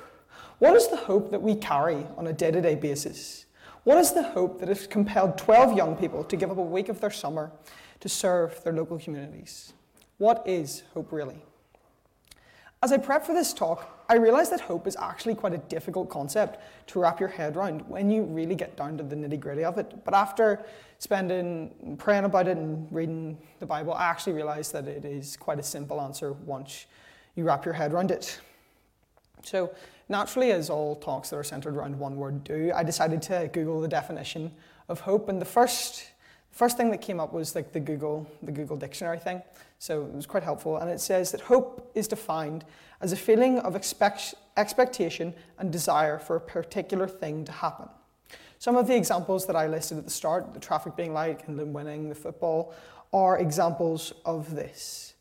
What 0.59 0.75
is 0.75 0.89
the 0.89 0.97
hope 0.97 1.31
that 1.31 1.41
we 1.41 1.55
carry 1.55 2.07
on 2.17 2.27
a 2.27 2.33
day 2.33 2.51
to 2.51 2.61
day 2.61 2.75
basis? 2.75 3.47
What 3.85 3.97
is 3.97 4.13
the 4.13 4.25
hope 4.25 4.61
that 4.61 4.69
has 4.69 4.87
compelled 4.87 5.39
12 5.39 5.75
young 5.75 5.97
people 5.97 6.23
to 6.25 6.37
give 6.37 6.51
up 6.51 6.59
a 6.59 6.63
week 6.63 6.91
of 6.91 7.01
their 7.01 7.11
summer 7.11 7.51
to 8.01 8.09
serve 8.09 8.63
their 8.63 8.75
local 8.75 8.99
communities? 8.99 9.73
What 10.19 10.43
is 10.47 10.83
hope 10.93 11.13
really? 11.13 11.43
As 12.83 12.93
I 12.93 12.99
prep 12.99 13.25
for 13.25 13.33
this 13.33 13.55
talk, 13.55 13.98
I 14.11 14.15
realised 14.17 14.53
that 14.53 14.61
hope 14.61 14.87
is 14.87 14.97
actually 14.97 15.35
quite 15.35 15.53
a 15.53 15.59
difficult 15.59 16.09
concept 16.09 16.61
to 16.89 16.99
wrap 16.99 17.21
your 17.21 17.29
head 17.29 17.57
around 17.57 17.83
when 17.89 18.11
you 18.11 18.23
really 18.23 18.55
get 18.55 18.75
down 18.75 18.97
to 18.97 19.05
the 19.05 19.15
nitty 19.15 19.39
gritty 19.39 19.65
of 19.65 19.77
it. 19.77 20.03
But 20.05 20.15
after 20.15 20.65
spending 20.99 21.97
praying 21.99 22.25
about 22.25 22.49
it 22.49 22.57
and 22.57 22.91
reading 22.91 23.37
the 23.61 23.67
Bible, 23.67 23.93
I 23.93 24.07
actually 24.07 24.33
realised 24.33 24.73
that 24.73 24.89
it 24.89 25.05
is 25.05 25.37
quite 25.37 25.59
a 25.59 25.63
simple 25.63 26.01
answer 26.01 26.33
once 26.33 26.87
you 27.35 27.45
wrap 27.45 27.67
your 27.67 27.75
head 27.75 27.93
around 27.93 28.11
it. 28.11 28.41
So, 29.43 29.73
naturally, 30.09 30.53
as 30.53 30.71
all 30.71 30.97
talks 30.97 31.29
that 31.31 31.37
are 31.37 31.45
centered 31.45 31.77
around 31.77 31.99
one 31.99 32.17
word 32.17 32.45
do, 32.45 32.73
I 32.75 32.83
decided 32.83 33.21
to 33.23 33.51
Google 33.53 33.81
the 33.81 33.89
definition 33.89 34.53
of 34.89 35.01
hope, 35.01 35.29
and 35.29 35.41
the 35.41 35.45
first 35.45 36.13
first 36.59 36.77
thing 36.77 36.91
that 36.91 37.01
came 37.01 37.21
up 37.21 37.33
was 37.33 37.55
like 37.55 37.73
the 37.73 37.79
Google 37.79 38.27
the 38.43 38.51
Google 38.51 38.77
dictionary 38.77 39.21
thing. 39.21 39.41
So 39.79 40.05
it 40.05 40.13
was 40.13 40.27
quite 40.27 40.43
helpful, 40.43 40.79
and 40.79 40.91
it 40.91 41.01
says 41.01 41.31
that 41.31 41.41
hope 41.41 41.93
is 41.95 42.09
defined 42.09 42.65
as 43.01 43.13
a 43.13 43.17
feeling 43.17 43.61
of 43.61 43.77
expect, 43.77 44.35
expectation 44.57 45.33
and 45.59 45.71
desire 45.71 46.19
for 46.19 46.35
a 46.35 46.41
particular 46.41 47.07
thing 47.07 47.45
to 47.45 47.53
happen. 47.53 47.89
Some 48.59 48.75
of 48.75 48.89
the 48.89 48.97
examples 48.97 49.47
that 49.47 49.55
I 49.55 49.69
listed 49.69 49.99
at 49.99 50.05
the 50.05 50.11
start, 50.11 50.53
the 50.53 50.59
traffic 50.59 50.97
being 50.97 51.13
light, 51.13 51.47
and 51.47 51.73
winning, 51.73 52.09
the 52.09 52.17
football, 52.17 52.75
are 53.13 53.39
examples 53.39 54.13
of 54.25 54.53
this. 54.53 55.15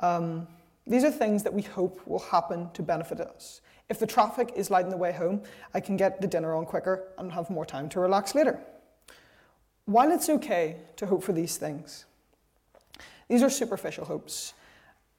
Um, 0.00 0.48
these 0.88 1.04
are 1.04 1.12
things 1.12 1.44
that 1.44 1.54
we 1.54 1.62
hope 1.62 2.04
will 2.04 2.18
happen 2.34 2.68
to 2.72 2.82
benefit 2.82 3.20
us. 3.20 3.60
If 3.88 4.00
the 4.00 4.08
traffic 4.08 4.52
is 4.56 4.70
light 4.70 4.86
on 4.86 4.90
the 4.90 4.96
way 4.96 5.12
home, 5.12 5.42
I 5.72 5.78
can 5.78 5.96
get 5.96 6.20
the 6.20 6.26
dinner 6.26 6.52
on 6.52 6.66
quicker 6.66 7.12
and 7.16 7.30
have 7.30 7.48
more 7.48 7.64
time 7.64 7.88
to 7.90 8.00
relax 8.00 8.34
later. 8.34 8.58
While 9.86 10.12
it's 10.12 10.28
okay 10.28 10.76
to 10.96 11.06
hope 11.06 11.22
for 11.22 11.32
these 11.32 11.56
things, 11.56 12.04
these 13.28 13.42
are 13.42 13.50
superficial 13.50 14.04
hopes, 14.04 14.54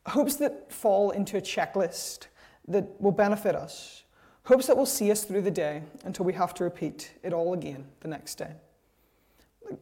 hopes 0.06 0.36
that 0.38 0.72
fall 0.72 1.12
into 1.12 1.38
a 1.38 1.42
checklist 1.42 2.28
that 2.68 3.00
will 3.02 3.12
benefit 3.12 3.56
us, 3.56 4.04
hopes 4.44 4.68
that 4.68 4.78
will 4.78 4.86
see 4.86 5.12
us 5.12 5.24
through 5.24 5.42
the 5.42 5.52
day 5.52 5.84
until 6.04 6.26
we 6.26 6.34
have 6.34 6.54
to 6.56 6.64
repeat 6.64 7.12
it 7.24 7.34
all 7.34 7.54
again 7.54 7.86
the 8.02 8.08
next 8.08 8.36
day. 8.36 8.52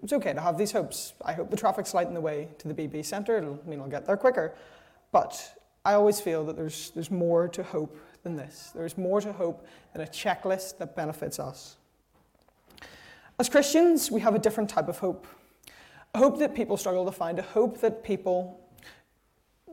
It's 0.03 0.13
okay 0.13 0.33
to 0.33 0.41
have 0.41 0.57
these 0.57 0.71
hopes. 0.71 1.13
I 1.23 1.33
hope 1.33 1.49
the 1.49 1.57
traffic's 1.57 1.93
light 1.93 2.07
in 2.07 2.13
the 2.13 2.21
way 2.21 2.49
to 2.59 2.67
the 2.67 2.73
BB 2.73 3.05
Centre, 3.05 3.37
it'll 3.37 3.59
mean 3.65 3.79
I'll 3.79 3.87
get 3.87 4.05
there 4.05 4.17
quicker. 4.17 4.53
But 5.11 5.59
I 5.83 5.93
always 5.93 6.19
feel 6.19 6.45
that 6.45 6.55
there's, 6.55 6.91
there's 6.91 7.09
more 7.09 7.47
to 7.49 7.63
hope 7.63 7.97
than 8.23 8.35
this. 8.35 8.71
There's 8.75 8.97
more 8.97 9.21
to 9.21 9.33
hope 9.33 9.65
than 9.93 10.03
a 10.03 10.07
checklist 10.07 10.77
that 10.77 10.95
benefits 10.95 11.39
us. 11.39 11.77
As 13.39 13.47
Christians, 13.47 14.11
we 14.11 14.19
have 14.19 14.35
a 14.35 14.39
different 14.39 14.69
type 14.69 14.89
of 14.89 14.99
hope. 14.99 15.25
A 16.13 16.17
hope 16.17 16.39
that 16.39 16.53
people 16.53 16.75
struggle 16.75 17.05
to 17.05 17.11
find, 17.11 17.39
a 17.39 17.43
hope 17.43 17.79
that 17.79 18.03
people 18.03 18.59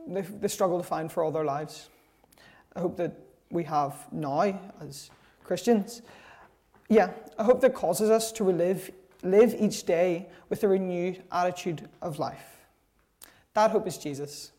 they, 0.07 0.21
they 0.21 0.47
struggle 0.47 0.77
to 0.77 0.83
find 0.83 1.11
for 1.11 1.23
all 1.23 1.31
their 1.31 1.43
lives. 1.43 1.89
A 2.75 2.81
hope 2.81 2.95
that 2.97 3.13
we 3.51 3.63
have 3.65 4.07
now 4.11 4.59
as 4.81 5.09
Christians. 5.43 6.01
Yeah, 6.89 7.11
a 7.37 7.43
hope 7.43 7.61
that 7.61 7.73
causes 7.73 8.09
us 8.09 8.31
to 8.33 8.43
relive, 8.43 8.89
live 9.23 9.53
each 9.59 9.85
day 9.85 10.27
with 10.49 10.63
a 10.63 10.67
renewed 10.67 11.23
attitude 11.31 11.89
of 12.01 12.19
life. 12.19 12.67
That 13.53 13.71
hope 13.71 13.87
is 13.87 13.97
Jesus. 13.97 14.51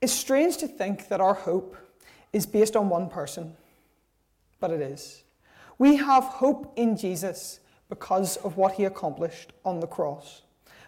It's 0.00 0.12
strange 0.12 0.56
to 0.58 0.66
think 0.66 1.08
that 1.08 1.20
our 1.20 1.34
hope 1.34 1.76
is 2.32 2.46
based 2.46 2.74
on 2.74 2.88
one 2.88 3.08
person, 3.08 3.54
but 4.58 4.70
it 4.70 4.80
is. 4.80 5.22
We 5.80 5.96
have 5.96 6.24
hope 6.24 6.74
in 6.76 6.94
Jesus 6.94 7.58
because 7.88 8.36
of 8.36 8.58
what 8.58 8.74
he 8.74 8.84
accomplished 8.84 9.54
on 9.64 9.80
the 9.80 9.86
cross. 9.86 10.42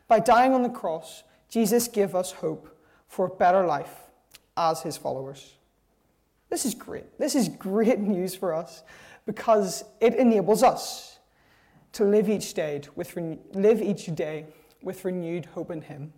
By 0.07 0.21
dying 0.21 0.53
on 0.53 0.63
the 0.63 0.69
cross, 0.69 1.23
Jesus 1.49 1.89
gave 1.89 2.15
us 2.15 2.31
hope 2.31 2.79
for 3.09 3.25
a 3.25 3.31
better 3.31 3.67
life 3.67 4.11
as 4.55 4.83
his 4.83 4.99
followers. 4.99 5.55
This 6.51 6.67
is 6.67 6.75
great. 6.75 7.19
This 7.19 7.35
is 7.35 7.49
great 7.49 8.01
news 8.01 8.35
for 8.35 8.53
us 8.53 8.83
because 9.25 9.83
it 10.03 10.15
enables 10.17 10.63
us 10.63 11.19
to 11.93 12.05
live 12.05 12.29
each 12.29 12.53
day 12.53 12.83
with, 12.95 13.17
live 13.55 13.81
each 13.81 14.15
day 14.15 14.45
with 14.83 15.07
renewed 15.07 15.47
hope 15.47 15.71
in 15.71 15.81
him. 15.81 16.13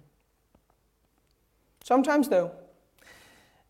Sometimes, 1.84 2.28
though, 2.28 2.50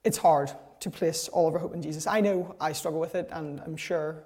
it's 0.02 0.16
hard 0.16 0.50
to 0.80 0.88
place 0.88 1.28
all 1.28 1.46
of 1.46 1.52
our 1.52 1.60
hope 1.60 1.74
in 1.74 1.82
Jesus. 1.82 2.06
I 2.06 2.22
know 2.22 2.56
I 2.58 2.72
struggle 2.72 3.00
with 3.00 3.14
it, 3.14 3.28
and 3.32 3.60
I'm 3.60 3.76
sure 3.76 4.24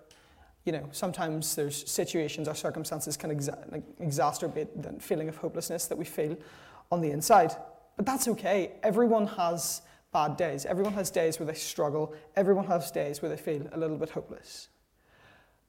you 0.64 0.72
know, 0.72 0.88
sometimes 0.92 1.54
there's 1.54 1.88
situations 1.90 2.48
or 2.48 2.54
circumstances 2.54 3.16
can 3.16 3.30
exa- 3.30 3.72
like, 3.72 3.84
exacerbate 3.98 4.68
the 4.82 5.00
feeling 5.00 5.28
of 5.28 5.36
hopelessness 5.36 5.86
that 5.86 5.96
we 5.96 6.04
feel 6.04 6.36
on 6.90 7.00
the 7.00 7.10
inside. 7.10 7.54
But 7.96 8.06
that's 8.06 8.28
okay. 8.28 8.72
Everyone 8.82 9.26
has 9.26 9.82
bad 10.12 10.36
days. 10.36 10.66
Everyone 10.66 10.92
has 10.94 11.10
days 11.10 11.38
where 11.38 11.46
they 11.46 11.54
struggle. 11.54 12.14
Everyone 12.36 12.66
has 12.66 12.90
days 12.90 13.22
where 13.22 13.30
they 13.30 13.36
feel 13.36 13.66
a 13.72 13.78
little 13.78 13.96
bit 13.96 14.10
hopeless. 14.10 14.68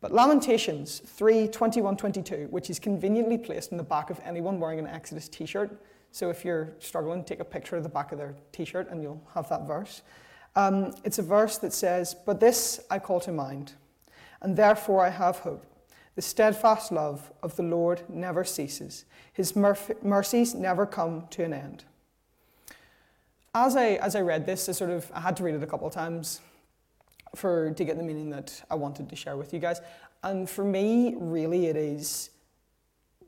But 0.02 0.14
Lamentations 0.14 1.00
3 1.00 1.50
21 1.50 1.98
22, 1.98 2.48
which 2.50 2.70
is 2.70 2.80
conveniently 2.80 3.38
placed 3.38 3.72
in 3.72 3.78
the 3.78 3.84
back 3.84 4.10
of 4.10 4.20
anyone 4.24 4.60
wearing 4.60 4.80
an 4.80 4.88
Exodus 4.88 5.28
t 5.28 5.46
shirt. 5.46 5.82
So 6.12 6.30
if 6.30 6.46
you're 6.46 6.74
struggling, 6.80 7.24
take 7.24 7.40
a 7.40 7.46
picture 7.46 7.76
of 7.76 7.84
the 7.84 7.90
back 7.90 8.12
of 8.12 8.18
their 8.18 8.36
t 8.52 8.64
shirt 8.64 8.90
and 8.90 9.04
you'll 9.04 9.22
have 9.34 9.50
that 9.50 9.68
verse. 9.68 10.02
Um, 10.56 10.94
it's 11.04 11.20
a 11.20 11.24
verse 11.24 11.58
that 11.60 11.74
says, 11.74 12.16
But 12.26 12.40
this 12.40 12.80
I 12.90 13.00
call 13.00 13.20
to 13.22 13.32
mind 13.32 13.74
and 14.42 14.56
therefore 14.56 15.06
I 15.06 15.10
have 15.10 15.40
hope. 15.40 15.66
The 16.16 16.22
steadfast 16.22 16.92
love 16.92 17.32
of 17.42 17.56
the 17.56 17.64
Lord 17.64 18.04
never 18.10 18.44
ceases, 18.44 19.06
his 19.34 19.56
mercies 19.56 20.54
never 20.54 20.86
come 20.86 21.28
to 21.32 21.44
an 21.44 21.54
end. 21.54 21.86
As 23.56 23.76
I, 23.76 23.94
as 23.96 24.16
I 24.16 24.22
read 24.22 24.46
this, 24.46 24.70
I 24.70 24.74
sort 24.74 24.92
of 24.92 25.12
I 25.14 25.22
had 25.22 25.38
to 25.38 25.44
read 25.44 25.56
it 25.56 25.64
a 25.64 25.68
couple 25.68 25.88
of 25.88 25.94
times 25.94 26.42
for 27.36 27.72
to 27.72 27.84
get 27.84 27.98
the 27.98 28.04
meaning 28.04 28.30
that 28.32 28.62
I 28.70 28.76
wanted 28.76 29.10
to 29.10 29.16
share 29.16 29.38
with 29.38 29.54
you 29.54 29.60
guys. 29.60 29.82
And 30.24 30.50
for 30.50 30.64
me, 30.64 31.16
really, 31.18 31.68
it 31.68 31.76
is 31.76 32.30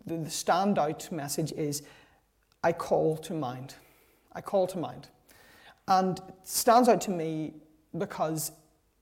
the, 0.05 0.17
the 0.17 0.29
standout 0.29 1.11
message 1.11 1.51
is 1.53 1.83
I 2.63 2.73
call 2.73 3.17
to 3.17 3.33
mind. 3.33 3.75
I 4.33 4.41
call 4.41 4.67
to 4.67 4.77
mind. 4.77 5.07
And 5.87 6.19
it 6.19 6.35
stands 6.43 6.89
out 6.89 7.01
to 7.01 7.11
me 7.11 7.53
because 7.97 8.51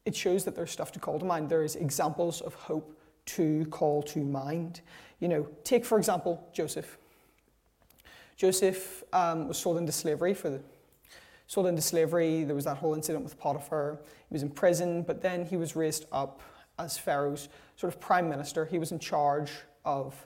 it 0.09 0.15
shows 0.15 0.43
that 0.43 0.55
there's 0.55 0.71
stuff 0.71 0.91
to 0.91 0.99
call 0.99 1.19
to 1.19 1.25
mind. 1.25 1.49
There's 1.49 1.75
examples 1.75 2.41
of 2.41 2.55
hope 2.55 2.99
to 3.27 3.65
call 3.65 4.01
to 4.01 4.19
mind. 4.19 4.81
You 5.19 5.27
know, 5.27 5.47
take 5.63 5.85
for 5.85 5.99
example 5.99 6.49
Joseph. 6.51 6.97
Joseph 8.35 9.03
um, 9.13 9.47
was 9.47 9.59
sold 9.59 9.77
into 9.77 9.91
slavery 9.91 10.33
for 10.33 10.49
the 10.49 10.61
sold 11.45 11.67
into 11.67 11.81
slavery. 11.81 12.43
There 12.43 12.55
was 12.55 12.65
that 12.65 12.77
whole 12.77 12.95
incident 12.95 13.23
with 13.23 13.39
Potiphar. 13.39 13.99
He 14.29 14.33
was 14.33 14.41
in 14.41 14.49
prison, 14.49 15.03
but 15.03 15.21
then 15.21 15.45
he 15.45 15.57
was 15.57 15.75
raised 15.75 16.05
up 16.11 16.41
as 16.79 16.97
Pharaoh's 16.97 17.49
sort 17.75 17.93
of 17.93 17.99
prime 17.99 18.27
minister. 18.27 18.65
He 18.65 18.79
was 18.79 18.91
in 18.91 18.97
charge 18.97 19.51
of 19.85 20.25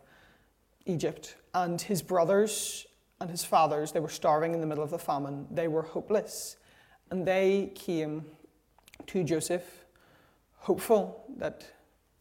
Egypt, 0.85 1.35
and 1.53 1.81
his 1.81 2.01
brothers 2.01 2.85
and 3.19 3.29
his 3.29 3.43
fathers 3.43 3.91
they 3.91 3.99
were 3.99 4.09
starving 4.09 4.53
in 4.53 4.61
the 4.61 4.67
middle 4.67 4.83
of 4.83 4.91
the 4.91 4.99
famine. 4.99 5.45
They 5.51 5.67
were 5.67 5.81
hopeless, 5.81 6.55
and 7.11 7.27
they 7.27 7.73
came 7.75 8.25
to 9.07 9.23
Joseph, 9.23 9.85
hopeful 10.57 11.23
that 11.37 11.65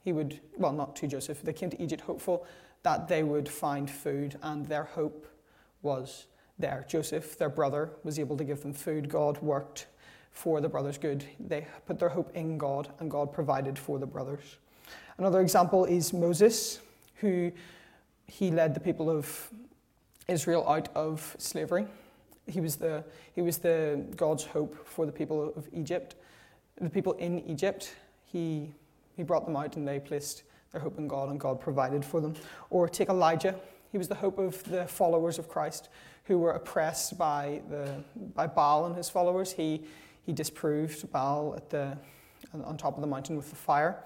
he 0.04 0.12
would, 0.12 0.40
well, 0.56 0.72
not 0.72 0.96
to 0.96 1.06
Joseph, 1.06 1.42
they 1.42 1.52
came 1.52 1.70
to 1.70 1.80
Egypt 1.82 2.02
hopeful 2.02 2.46
that 2.82 3.08
they 3.08 3.22
would 3.22 3.48
find 3.48 3.88
food, 3.88 4.36
and 4.42 4.66
their 4.66 4.84
hope 4.84 5.26
was 5.82 6.26
there. 6.58 6.84
Joseph, 6.88 7.38
their 7.38 7.48
brother, 7.48 7.90
was 8.02 8.18
able 8.18 8.36
to 8.36 8.44
give 8.44 8.62
them 8.62 8.72
food. 8.72 9.08
God 9.08 9.40
worked 9.40 9.86
for 10.32 10.60
the 10.60 10.68
brothers' 10.68 10.98
good. 10.98 11.24
They 11.38 11.66
put 11.86 11.98
their 11.98 12.08
hope 12.08 12.34
in 12.34 12.58
God, 12.58 12.88
and 12.98 13.10
God 13.10 13.32
provided 13.32 13.78
for 13.78 13.98
the 13.98 14.06
brothers. 14.06 14.56
Another 15.18 15.40
example 15.40 15.84
is 15.84 16.12
Moses, 16.12 16.80
who 17.16 17.52
he 18.26 18.50
led 18.50 18.74
the 18.74 18.80
people 18.80 19.10
of 19.10 19.50
Israel 20.28 20.66
out 20.68 20.88
of 20.94 21.36
slavery 21.38 21.86
He 22.46 22.60
was 22.60 22.76
the 22.76 23.04
he 23.34 23.42
was 23.42 23.58
the 23.58 24.04
God's 24.16 24.44
hope 24.44 24.86
for 24.86 25.06
the 25.06 25.12
people 25.12 25.52
of 25.54 25.68
Egypt, 25.72 26.16
the 26.82 26.90
people 26.90 27.12
in 27.14 27.40
Egypt. 27.48 27.94
He 28.24 28.72
he 29.16 29.22
brought 29.22 29.44
them 29.44 29.56
out 29.56 29.76
and 29.76 29.86
they 29.86 30.00
placed 30.00 30.42
their 30.72 30.80
hope 30.80 30.98
in 30.98 31.06
God 31.06 31.28
and 31.28 31.38
God 31.38 31.60
provided 31.60 32.04
for 32.04 32.20
them. 32.20 32.34
Or 32.70 32.88
take 32.88 33.08
Elijah. 33.08 33.54
He 33.90 33.98
was 33.98 34.08
the 34.08 34.14
hope 34.14 34.38
of 34.38 34.62
the 34.64 34.86
followers 34.86 35.38
of 35.38 35.48
Christ 35.48 35.90
who 36.24 36.38
were 36.38 36.52
oppressed 36.52 37.18
by 37.18 37.60
the 37.68 38.02
by 38.34 38.46
Baal 38.46 38.86
and 38.86 38.96
his 38.96 39.10
followers. 39.10 39.52
He 39.52 39.82
he 40.24 40.32
disproved 40.32 41.10
Baal 41.12 41.54
at 41.56 41.70
the 41.70 41.96
on 42.52 42.76
top 42.76 42.96
of 42.96 43.00
the 43.00 43.06
mountain 43.06 43.36
with 43.36 43.50
the 43.50 43.56
fire. 43.56 44.02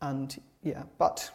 And 0.00 0.40
yeah, 0.62 0.82
but 0.98 1.30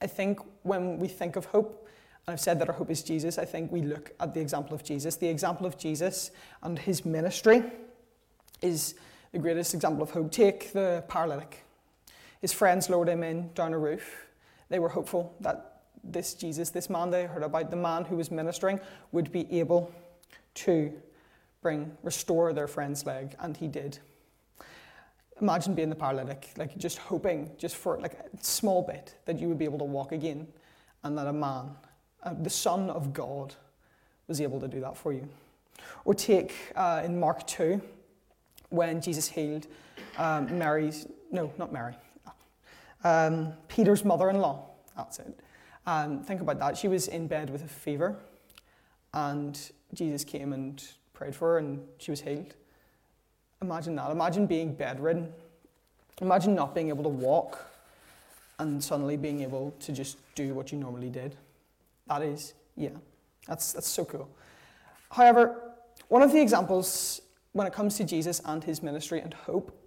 I 0.00 0.06
think 0.06 0.40
when 0.62 0.98
we 0.98 1.08
think 1.08 1.36
of 1.36 1.46
hope, 1.46 1.88
and 2.26 2.32
I've 2.32 2.40
said 2.40 2.58
that 2.60 2.68
our 2.68 2.74
hope 2.74 2.90
is 2.90 3.02
Jesus, 3.02 3.38
I 3.38 3.44
think 3.44 3.72
we 3.72 3.82
look 3.82 4.12
at 4.20 4.34
the 4.34 4.40
example 4.40 4.74
of 4.74 4.84
Jesus. 4.84 5.16
The 5.16 5.28
example 5.28 5.66
of 5.66 5.76
Jesus 5.76 6.30
and 6.62 6.78
his 6.78 7.04
ministry 7.04 7.62
is 8.60 8.94
the 9.32 9.38
greatest 9.38 9.74
example 9.74 10.02
of 10.02 10.10
hope. 10.10 10.30
Take 10.30 10.72
the 10.72 11.04
paralytic. 11.08 11.64
His 12.40 12.52
friends 12.52 12.90
lowered 12.90 13.08
him 13.08 13.22
in 13.22 13.50
down 13.54 13.72
a 13.72 13.78
roof. 13.78 14.26
They 14.68 14.78
were 14.78 14.90
hopeful 14.90 15.34
that 15.40 15.82
this 16.04 16.34
Jesus, 16.34 16.70
this 16.70 16.90
man 16.90 17.10
they 17.10 17.24
heard 17.24 17.42
about, 17.42 17.70
the 17.70 17.76
man 17.76 18.04
who 18.04 18.16
was 18.16 18.30
ministering, 18.30 18.80
would 19.12 19.32
be 19.32 19.50
able 19.58 19.92
to 20.54 20.92
bring, 21.62 21.96
restore 22.02 22.52
their 22.52 22.66
friend's 22.66 23.06
leg, 23.06 23.36
and 23.38 23.56
he 23.56 23.68
did. 23.68 23.98
Imagine 25.40 25.74
being 25.74 25.88
the 25.88 25.96
paralytic, 25.96 26.50
like 26.56 26.76
just 26.76 26.98
hoping, 26.98 27.50
just 27.56 27.76
for 27.76 27.98
like 27.98 28.14
a 28.14 28.44
small 28.44 28.82
bit, 28.82 29.14
that 29.24 29.38
you 29.38 29.48
would 29.48 29.58
be 29.58 29.64
able 29.64 29.78
to 29.78 29.84
walk 29.84 30.12
again, 30.12 30.46
and 31.04 31.16
that 31.16 31.26
a 31.26 31.32
man, 31.32 31.70
uh, 32.22 32.34
the 32.42 32.50
Son 32.50 32.90
of 32.90 33.12
God, 33.12 33.54
was 34.28 34.40
able 34.40 34.60
to 34.60 34.68
do 34.68 34.80
that 34.80 34.96
for 34.96 35.12
you. 35.12 35.28
Or 36.04 36.14
take 36.14 36.54
uh, 36.76 37.02
in 37.04 37.18
Mark 37.18 37.46
2, 37.46 37.80
when 38.72 39.00
Jesus 39.00 39.28
healed 39.28 39.66
um, 40.18 40.58
Mary's, 40.58 41.06
no, 41.30 41.52
not 41.58 41.72
Mary, 41.72 41.94
um, 43.04 43.52
Peter's 43.68 44.04
mother 44.04 44.30
in 44.30 44.38
law. 44.38 44.66
That's 44.96 45.18
it. 45.18 45.38
Um, 45.86 46.22
think 46.22 46.40
about 46.40 46.58
that. 46.60 46.76
She 46.76 46.88
was 46.88 47.08
in 47.08 47.26
bed 47.26 47.50
with 47.50 47.64
a 47.64 47.68
fever, 47.68 48.16
and 49.12 49.58
Jesus 49.94 50.24
came 50.24 50.52
and 50.52 50.82
prayed 51.12 51.34
for 51.34 51.52
her, 51.52 51.58
and 51.58 51.80
she 51.98 52.10
was 52.10 52.20
healed. 52.20 52.54
Imagine 53.60 53.96
that. 53.96 54.10
Imagine 54.10 54.46
being 54.46 54.74
bedridden. 54.74 55.32
Imagine 56.20 56.54
not 56.54 56.74
being 56.74 56.88
able 56.88 57.02
to 57.02 57.08
walk 57.08 57.66
and 58.58 58.82
suddenly 58.82 59.16
being 59.16 59.40
able 59.42 59.74
to 59.80 59.92
just 59.92 60.18
do 60.34 60.54
what 60.54 60.70
you 60.72 60.78
normally 60.78 61.10
did. 61.10 61.36
That 62.06 62.22
is, 62.22 62.54
yeah, 62.76 62.90
that's, 63.46 63.72
that's 63.72 63.88
so 63.88 64.04
cool. 64.04 64.28
However, 65.10 65.72
one 66.08 66.22
of 66.22 66.32
the 66.32 66.40
examples 66.40 67.22
when 67.52 67.66
it 67.66 67.72
comes 67.72 67.96
to 67.98 68.04
Jesus 68.04 68.40
and 68.44 68.64
his 68.64 68.82
ministry 68.82 69.20
and 69.20 69.34
hope 69.34 69.78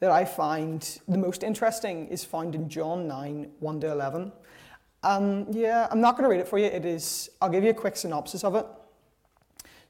that 0.00 0.10
I 0.10 0.24
find 0.24 1.00
the 1.06 1.18
most 1.18 1.42
interesting 1.42 2.08
is 2.08 2.24
found 2.24 2.54
in 2.54 2.68
John 2.68 3.06
9 3.06 3.50
1 3.60 3.80
to 3.80 3.92
11. 3.92 4.32
Um, 5.04 5.46
yeah, 5.50 5.88
I'm 5.90 6.00
not 6.00 6.16
going 6.16 6.24
to 6.24 6.28
read 6.28 6.40
it 6.40 6.48
for 6.48 6.58
you. 6.58 6.66
It 6.66 6.84
is, 6.84 7.30
I'll 7.40 7.48
give 7.48 7.64
you 7.64 7.70
a 7.70 7.74
quick 7.74 7.96
synopsis 7.96 8.44
of 8.44 8.54
it. 8.54 8.66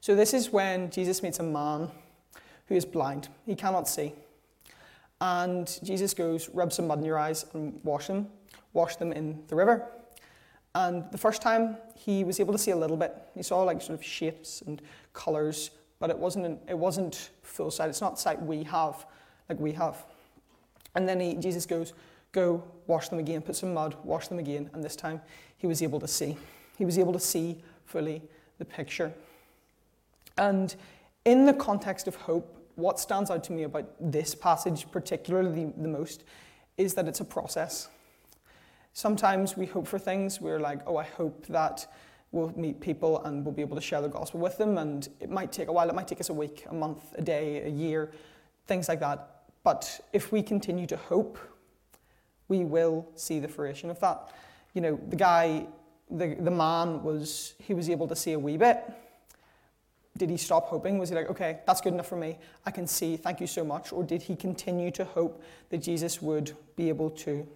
So, 0.01 0.15
this 0.15 0.33
is 0.33 0.51
when 0.51 0.89
Jesus 0.89 1.23
meets 1.23 1.39
a 1.39 1.43
man 1.43 1.89
who 2.67 2.75
is 2.75 2.85
blind. 2.85 3.29
He 3.45 3.55
cannot 3.55 3.87
see. 3.87 4.13
And 5.21 5.79
Jesus 5.83 6.13
goes, 6.13 6.49
rub 6.49 6.73
some 6.73 6.87
mud 6.87 6.99
in 6.99 7.05
your 7.05 7.17
eyes 7.17 7.45
and 7.53 7.79
wash 7.83 8.07
them, 8.07 8.27
wash 8.73 8.97
them 8.97 9.13
in 9.13 9.43
the 9.47 9.55
river. 9.55 9.87
And 10.75 11.05
the 11.11 11.17
first 11.17 11.41
time 11.41 11.77
he 11.95 12.23
was 12.23 12.39
able 12.39 12.51
to 12.53 12.59
see 12.59 12.71
a 12.71 12.75
little 12.75 12.97
bit. 12.97 13.15
He 13.33 13.43
saw 13.43 13.63
like 13.63 13.81
sort 13.81 13.97
of 13.97 14.03
shapes 14.03 14.61
and 14.65 14.81
colours, 15.13 15.71
but 16.03 16.09
it 16.09 16.19
wasn't, 16.19 16.45
an, 16.45 16.59
it 16.67 16.77
wasn't 16.77 17.29
full 17.43 17.71
sight. 17.71 17.87
It's 17.87 18.01
not 18.01 18.19
sight 18.19 18.41
we 18.41 18.63
have 18.63 19.05
like 19.47 19.57
we 19.57 19.71
have. 19.71 20.03
And 20.95 21.07
then 21.07 21.17
he, 21.17 21.35
Jesus 21.35 21.65
goes, 21.65 21.93
Go, 22.33 22.61
wash 22.87 23.07
them 23.07 23.19
again, 23.19 23.41
put 23.41 23.55
some 23.55 23.73
mud, 23.73 23.95
wash 24.03 24.27
them 24.27 24.37
again. 24.37 24.69
And 24.73 24.83
this 24.83 24.97
time 24.97 25.21
he 25.55 25.65
was 25.65 25.81
able 25.81 26.01
to 26.01 26.07
see. 26.09 26.35
He 26.77 26.83
was 26.83 26.99
able 26.99 27.13
to 27.13 27.21
see 27.21 27.63
fully 27.85 28.21
the 28.57 28.65
picture. 28.65 29.13
And 30.37 30.75
in 31.23 31.45
the 31.45 31.53
context 31.53 32.09
of 32.09 32.15
hope, 32.15 32.53
what 32.75 32.99
stands 32.99 33.31
out 33.31 33.45
to 33.45 33.53
me 33.53 33.63
about 33.63 33.89
this 34.01 34.35
passage, 34.35 34.91
particularly 34.91 35.63
the, 35.63 35.73
the 35.83 35.87
most, 35.87 36.25
is 36.75 36.95
that 36.95 37.07
it's 37.07 37.21
a 37.21 37.25
process. 37.25 37.87
Sometimes 38.91 39.55
we 39.55 39.67
hope 39.67 39.87
for 39.87 39.99
things, 39.99 40.41
we're 40.41 40.59
like, 40.59 40.81
oh, 40.85 40.97
I 40.97 41.05
hope 41.05 41.45
that 41.45 41.87
we'll 42.33 42.51
meet 42.57 42.81
people 42.81 43.23
and 43.23 43.45
we'll 43.45 43.53
be 43.53 43.61
able 43.61 43.75
to 43.75 43.81
share 43.81 44.01
the 44.01 44.09
gospel 44.09 44.39
with 44.39 44.57
them. 44.57 44.77
And 44.77 45.07
it 45.21 45.29
might 45.29 45.53
take 45.53 45.69
a 45.69 45.71
while, 45.71 45.87
it 45.87 45.95
might 45.95 46.07
take 46.07 46.19
us 46.19 46.29
a 46.29 46.33
week, 46.33 46.65
a 46.69 46.73
month, 46.73 47.13
a 47.15 47.21
day, 47.21 47.61
a 47.61 47.69
year, 47.69 48.11
things 48.67 48.89
like 48.89 48.99
that. 48.99 49.43
But 49.63 50.01
if 50.11 50.31
we 50.31 50.41
continue 50.43 50.87
to 50.87 50.97
hope, 50.97 51.37
we 52.49 52.65
will 52.65 53.07
see 53.15 53.39
the 53.39 53.47
fruition 53.47 53.89
of 53.89 53.99
that. 54.01 54.31
You 54.73 54.81
know, 54.81 54.99
the 55.09 55.15
guy, 55.15 55.67
the, 56.09 56.35
the 56.39 56.51
man 56.51 57.03
was, 57.03 57.53
he 57.59 57.73
was 57.73 57.89
able 57.89 58.07
to 58.07 58.15
see 58.15 58.33
a 58.33 58.39
wee 58.39 58.57
bit. 58.57 58.83
Did 60.17 60.29
he 60.29 60.37
stop 60.37 60.67
hoping? 60.67 60.97
Was 60.97 61.09
he 61.09 61.15
like, 61.15 61.29
okay, 61.29 61.59
that's 61.65 61.81
good 61.81 61.93
enough 61.93 62.07
for 62.07 62.15
me. 62.15 62.37
I 62.65 62.71
can 62.71 62.87
see, 62.87 63.15
thank 63.15 63.39
you 63.39 63.47
so 63.47 63.63
much. 63.63 63.91
Or 63.93 64.03
did 64.03 64.23
he 64.23 64.35
continue 64.35 64.91
to 64.91 65.05
hope 65.05 65.41
that 65.69 65.79
Jesus 65.79 66.21
would 66.21 66.51
be 66.75 66.89
able 66.89 67.11
to 67.11 67.47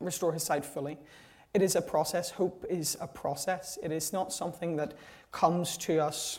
restore 0.00 0.32
his 0.32 0.42
sight 0.42 0.64
fully? 0.64 0.98
It 1.52 1.62
is 1.62 1.74
a 1.74 1.82
process. 1.82 2.30
Hope 2.30 2.64
is 2.68 2.96
a 3.00 3.08
process. 3.08 3.78
It 3.82 3.90
is 3.90 4.12
not 4.12 4.32
something 4.32 4.76
that 4.76 4.94
comes 5.32 5.76
to 5.78 5.98
us 5.98 6.38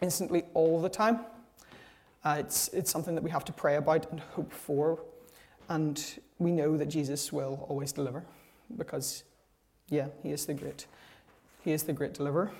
instantly 0.00 0.42
all 0.54 0.80
the 0.80 0.88
time. 0.88 1.20
Uh, 2.24 2.36
it's, 2.40 2.68
it's 2.68 2.90
something 2.90 3.14
that 3.14 3.22
we 3.22 3.30
have 3.30 3.44
to 3.44 3.52
pray 3.52 3.76
about 3.76 4.10
and 4.10 4.20
hope 4.20 4.52
for. 4.52 5.00
And 5.68 6.02
we 6.38 6.50
know 6.50 6.76
that 6.76 6.86
Jesus 6.86 7.32
will 7.32 7.64
always 7.68 7.92
deliver 7.92 8.24
because, 8.76 9.22
yeah, 9.88 10.08
he 10.22 10.30
is 10.32 10.46
the 10.46 10.54
great, 10.54 10.86
he 11.62 11.72
is 11.72 11.84
the 11.84 11.92
great 11.92 12.14
deliverer. 12.14 12.50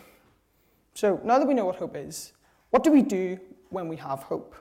So 0.95 1.21
now 1.25 1.39
that 1.39 1.47
we 1.47 1.55
know 1.55 1.65
what 1.65 1.77
hope 1.77 1.97
is, 1.97 2.33
what 2.71 2.85
do 2.85 2.93
we 2.93 3.03
do 3.03 3.39
when 3.71 3.89
we 3.89 3.97
have 3.97 4.23
hope? 4.23 4.55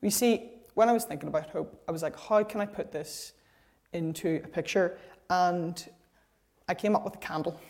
We 0.00 0.10
see, 0.10 0.52
when 0.74 0.88
I 0.88 0.92
was 0.92 1.04
thinking 1.04 1.28
about 1.28 1.50
hope, 1.50 1.82
I 1.86 1.92
was 1.92 2.02
like, 2.02 2.18
how 2.18 2.42
can 2.44 2.60
I 2.60 2.66
put 2.66 2.92
this 2.92 3.32
into 3.92 4.40
a 4.44 4.48
picture? 4.48 4.98
And 5.28 5.86
I 6.68 6.74
came 6.74 6.94
up 6.94 7.04
with 7.04 7.14
a 7.14 7.18
candle. 7.18 7.60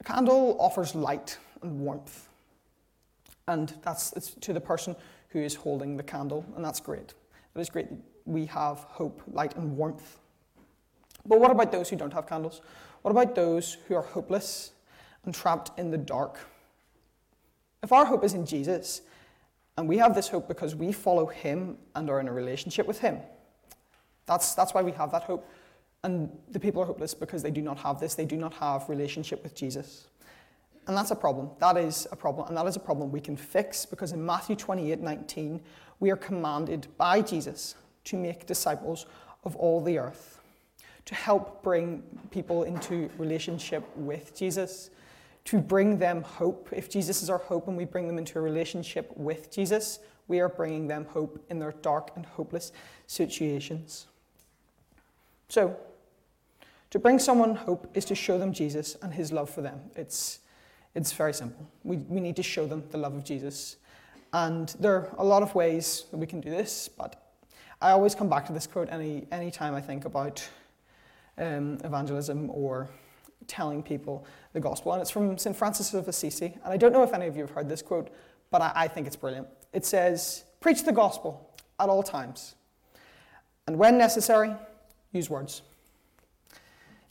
A 0.00 0.04
candle 0.04 0.56
offers 0.60 0.94
light 0.94 1.38
and 1.62 1.80
warmth 1.80 2.28
and 3.50 3.74
that's 3.82 4.12
it's 4.12 4.30
to 4.40 4.52
the 4.52 4.60
person 4.60 4.96
who 5.30 5.40
is 5.40 5.54
holding 5.54 5.96
the 5.96 6.02
candle, 6.02 6.44
and 6.56 6.64
that's 6.64 6.80
great. 6.80 7.14
It 7.54 7.60
is 7.60 7.70
great. 7.70 7.88
That 7.88 7.98
we 8.24 8.46
have 8.46 8.78
hope, 8.78 9.22
light, 9.32 9.56
and 9.56 9.76
warmth. 9.76 10.18
But 11.26 11.40
what 11.40 11.50
about 11.50 11.72
those 11.72 11.88
who 11.88 11.96
don't 11.96 12.12
have 12.12 12.26
candles? 12.26 12.62
What 13.02 13.10
about 13.10 13.34
those 13.34 13.76
who 13.86 13.94
are 13.94 14.02
hopeless 14.02 14.72
and 15.24 15.34
trapped 15.34 15.78
in 15.78 15.90
the 15.90 15.98
dark? 15.98 16.38
If 17.82 17.92
our 17.92 18.04
hope 18.04 18.24
is 18.24 18.34
in 18.34 18.46
Jesus, 18.46 19.02
and 19.76 19.88
we 19.88 19.98
have 19.98 20.14
this 20.14 20.28
hope 20.28 20.48
because 20.48 20.74
we 20.74 20.92
follow 20.92 21.26
Him 21.26 21.76
and 21.94 22.10
are 22.10 22.20
in 22.20 22.28
a 22.28 22.32
relationship 22.32 22.86
with 22.86 23.00
Him, 23.00 23.18
that's, 24.26 24.54
that's 24.54 24.74
why 24.74 24.82
we 24.82 24.92
have 24.92 25.10
that 25.12 25.24
hope. 25.24 25.48
And 26.02 26.30
the 26.50 26.60
people 26.60 26.82
are 26.82 26.86
hopeless 26.86 27.14
because 27.14 27.42
they 27.42 27.50
do 27.50 27.60
not 27.62 27.78
have 27.78 28.00
this, 28.00 28.14
they 28.14 28.24
do 28.24 28.36
not 28.36 28.54
have 28.54 28.88
relationship 28.88 29.42
with 29.42 29.54
Jesus. 29.54 30.06
And 30.86 30.96
that's 30.96 31.10
a 31.10 31.16
problem. 31.16 31.50
That 31.58 31.76
is 31.76 32.08
a 32.10 32.16
problem. 32.16 32.48
And 32.48 32.56
that 32.56 32.66
is 32.66 32.76
a 32.76 32.80
problem 32.80 33.12
we 33.12 33.20
can 33.20 33.36
fix 33.36 33.84
because 33.84 34.12
in 34.12 34.24
Matthew 34.24 34.56
28 34.56 35.00
19, 35.00 35.60
we 36.00 36.10
are 36.10 36.16
commanded 36.16 36.88
by 36.96 37.20
Jesus 37.20 37.74
to 38.04 38.16
make 38.16 38.46
disciples 38.46 39.06
of 39.44 39.54
all 39.56 39.80
the 39.80 39.98
earth, 39.98 40.40
to 41.04 41.14
help 41.14 41.62
bring 41.62 42.02
people 42.30 42.64
into 42.64 43.10
relationship 43.18 43.84
with 43.96 44.34
Jesus, 44.34 44.90
to 45.44 45.58
bring 45.58 45.98
them 45.98 46.22
hope. 46.22 46.70
If 46.72 46.90
Jesus 46.90 47.22
is 47.22 47.30
our 47.30 47.38
hope 47.38 47.68
and 47.68 47.76
we 47.76 47.84
bring 47.84 48.06
them 48.06 48.18
into 48.18 48.38
a 48.38 48.42
relationship 48.42 49.12
with 49.16 49.50
Jesus, 49.50 50.00
we 50.28 50.40
are 50.40 50.48
bringing 50.48 50.86
them 50.86 51.06
hope 51.10 51.44
in 51.50 51.58
their 51.58 51.72
dark 51.72 52.10
and 52.16 52.24
hopeless 52.24 52.72
situations. 53.06 54.06
So, 55.48 55.76
to 56.90 56.98
bring 56.98 57.18
someone 57.18 57.54
hope 57.54 57.90
is 57.94 58.04
to 58.06 58.14
show 58.14 58.38
them 58.38 58.52
Jesus 58.52 58.96
and 59.02 59.12
his 59.14 59.32
love 59.32 59.48
for 59.50 59.62
them. 59.62 59.80
It's 59.96 60.40
it's 60.94 61.12
very 61.12 61.32
simple. 61.32 61.70
We, 61.84 61.98
we 61.98 62.20
need 62.20 62.34
to 62.36 62.42
show 62.42 62.66
them 62.66 62.82
the 62.90 62.98
love 62.98 63.14
of 63.14 63.24
Jesus. 63.24 63.76
And 64.32 64.74
there 64.80 64.94
are 64.94 65.14
a 65.18 65.24
lot 65.24 65.42
of 65.42 65.54
ways 65.54 66.06
that 66.10 66.16
we 66.16 66.26
can 66.26 66.40
do 66.40 66.50
this, 66.50 66.88
but 66.88 67.30
I 67.80 67.92
always 67.92 68.16
come 68.16 68.28
back 68.28 68.44
to 68.46 68.52
this 68.52 68.66
quote 68.66 68.88
any 68.90 69.26
any 69.30 69.50
time 69.50 69.74
I 69.74 69.80
think 69.80 70.04
about 70.04 70.46
um, 71.38 71.78
evangelism 71.84 72.50
or 72.50 72.88
telling 73.46 73.82
people 73.82 74.24
the 74.52 74.60
gospel. 74.60 74.92
And 74.92 75.00
it's 75.00 75.10
from 75.10 75.38
St. 75.38 75.56
Francis 75.56 75.94
of 75.94 76.08
Assisi. 76.08 76.58
And 76.64 76.72
I 76.72 76.76
don't 76.76 76.92
know 76.92 77.02
if 77.02 77.12
any 77.12 77.26
of 77.26 77.36
you 77.36 77.42
have 77.42 77.50
heard 77.50 77.68
this 77.68 77.82
quote, 77.82 78.10
but 78.50 78.62
I, 78.62 78.72
I 78.74 78.88
think 78.88 79.06
it's 79.06 79.16
brilliant. 79.16 79.48
It 79.72 79.84
says, 79.84 80.44
Preach 80.60 80.84
the 80.84 80.92
gospel 80.92 81.54
at 81.78 81.88
all 81.88 82.02
times. 82.02 82.54
And 83.66 83.78
when 83.78 83.96
necessary, 83.96 84.54
use 85.12 85.30
words. 85.30 85.62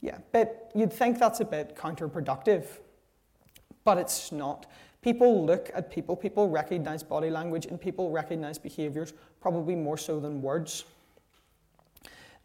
Yeah, 0.01 0.17
but 0.31 0.71
you'd 0.73 0.93
think 0.93 1.19
that's 1.19 1.39
a 1.39 1.45
bit 1.45 1.75
counterproductive 1.75 2.65
but 3.89 3.97
it's 3.97 4.31
not. 4.31 4.67
People 5.01 5.45
look 5.45 5.71
at 5.73 5.89
people, 5.89 6.15
people 6.15 6.47
recognize 6.47 7.01
body 7.01 7.31
language, 7.31 7.65
and 7.65 7.81
people 7.81 8.11
recognize 8.11 8.59
behaviors 8.59 9.13
probably 9.41 9.75
more 9.75 9.97
so 9.97 10.19
than 10.19 10.43
words. 10.43 10.85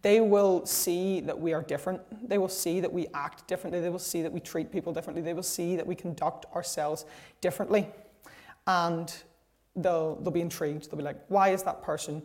They 0.01 0.21
will 0.21 0.65
see 0.65 1.21
that 1.21 1.39
we 1.39 1.53
are 1.53 1.63
different. 1.63 2.01
They 2.29 2.39
will 2.39 2.49
see 2.49 2.81
that 2.81 2.91
we 2.91 3.09
act 3.13 3.47
differently. 3.47 3.83
They 3.83 3.91
will 3.91 3.99
see 3.99 4.23
that 4.23 4.33
we 4.33 4.41
treat 4.41 4.73
people 4.73 4.93
differently. 4.93 5.23
They 5.23 5.35
will 5.35 5.43
see 5.43 5.77
that 5.77 5.87
we 5.87 5.95
conduct 5.95 6.47
ourselves 6.55 7.05
differently. 7.43 7.89
And 8.67 9.15
they'll, 9.77 10.17
they'll 10.17 10.31
be 10.31 10.41
intrigued. 10.41 10.91
They'll 10.91 10.99
be 10.99 11.05
like, 11.05 11.21
why 11.29 11.51
is 11.51 11.63
that 11.65 11.83
person 11.83 12.23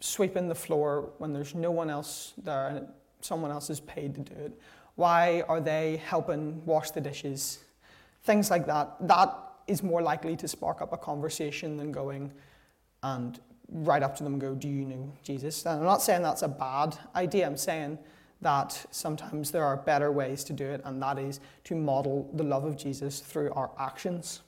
sweeping 0.00 0.48
the 0.48 0.54
floor 0.54 1.10
when 1.16 1.32
there's 1.32 1.54
no 1.54 1.70
one 1.70 1.88
else 1.88 2.34
there 2.36 2.86
someone 3.20 3.50
else 3.50 3.70
is 3.70 3.80
paid 3.80 4.14
to 4.14 4.20
do 4.20 4.34
it? 4.34 4.52
Why 4.96 5.42
are 5.48 5.60
they 5.60 6.02
helping 6.04 6.64
wash 6.66 6.90
the 6.90 7.00
dishes? 7.00 7.60
Things 8.24 8.50
like 8.50 8.66
that. 8.66 8.96
That 9.06 9.32
is 9.66 9.82
more 9.82 10.02
likely 10.02 10.36
to 10.36 10.48
spark 10.48 10.82
up 10.82 10.92
a 10.92 10.96
conversation 10.96 11.76
than 11.76 11.92
going 11.92 12.32
and 13.02 13.38
right 13.70 14.02
up 14.02 14.16
to 14.16 14.24
them 14.24 14.34
and 14.34 14.40
go, 14.40 14.54
Do 14.54 14.68
you 14.68 14.84
know 14.84 15.12
Jesus? 15.22 15.64
And 15.66 15.80
I'm 15.80 15.84
not 15.84 16.02
saying 16.02 16.22
that's 16.22 16.42
a 16.42 16.48
bad 16.48 16.98
idea. 17.14 17.46
I'm 17.46 17.56
saying 17.56 17.98
that 18.40 18.86
sometimes 18.90 19.50
there 19.50 19.64
are 19.64 19.76
better 19.76 20.12
ways 20.12 20.44
to 20.44 20.52
do 20.52 20.64
it, 20.64 20.80
and 20.84 21.02
that 21.02 21.18
is 21.18 21.40
to 21.64 21.74
model 21.74 22.30
the 22.34 22.44
love 22.44 22.64
of 22.64 22.76
Jesus 22.76 23.20
through 23.20 23.52
our 23.52 23.70
actions. 23.78 24.42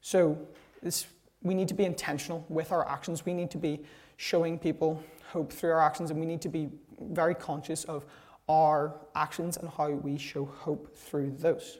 So 0.00 0.38
this, 0.82 1.06
we 1.42 1.54
need 1.54 1.68
to 1.68 1.74
be 1.74 1.84
intentional 1.84 2.44
with 2.48 2.72
our 2.72 2.88
actions. 2.88 3.24
We 3.24 3.32
need 3.32 3.50
to 3.52 3.58
be 3.58 3.80
showing 4.16 4.58
people 4.58 5.02
hope 5.30 5.52
through 5.52 5.70
our 5.70 5.80
actions, 5.80 6.10
and 6.10 6.18
we 6.18 6.26
need 6.26 6.42
to 6.42 6.48
be 6.48 6.68
very 7.00 7.34
conscious 7.34 7.84
of 7.84 8.04
our 8.48 8.94
actions 9.14 9.56
and 9.56 9.68
how 9.68 9.90
we 9.90 10.16
show 10.18 10.44
hope 10.44 10.94
through 10.94 11.32
those. 11.38 11.78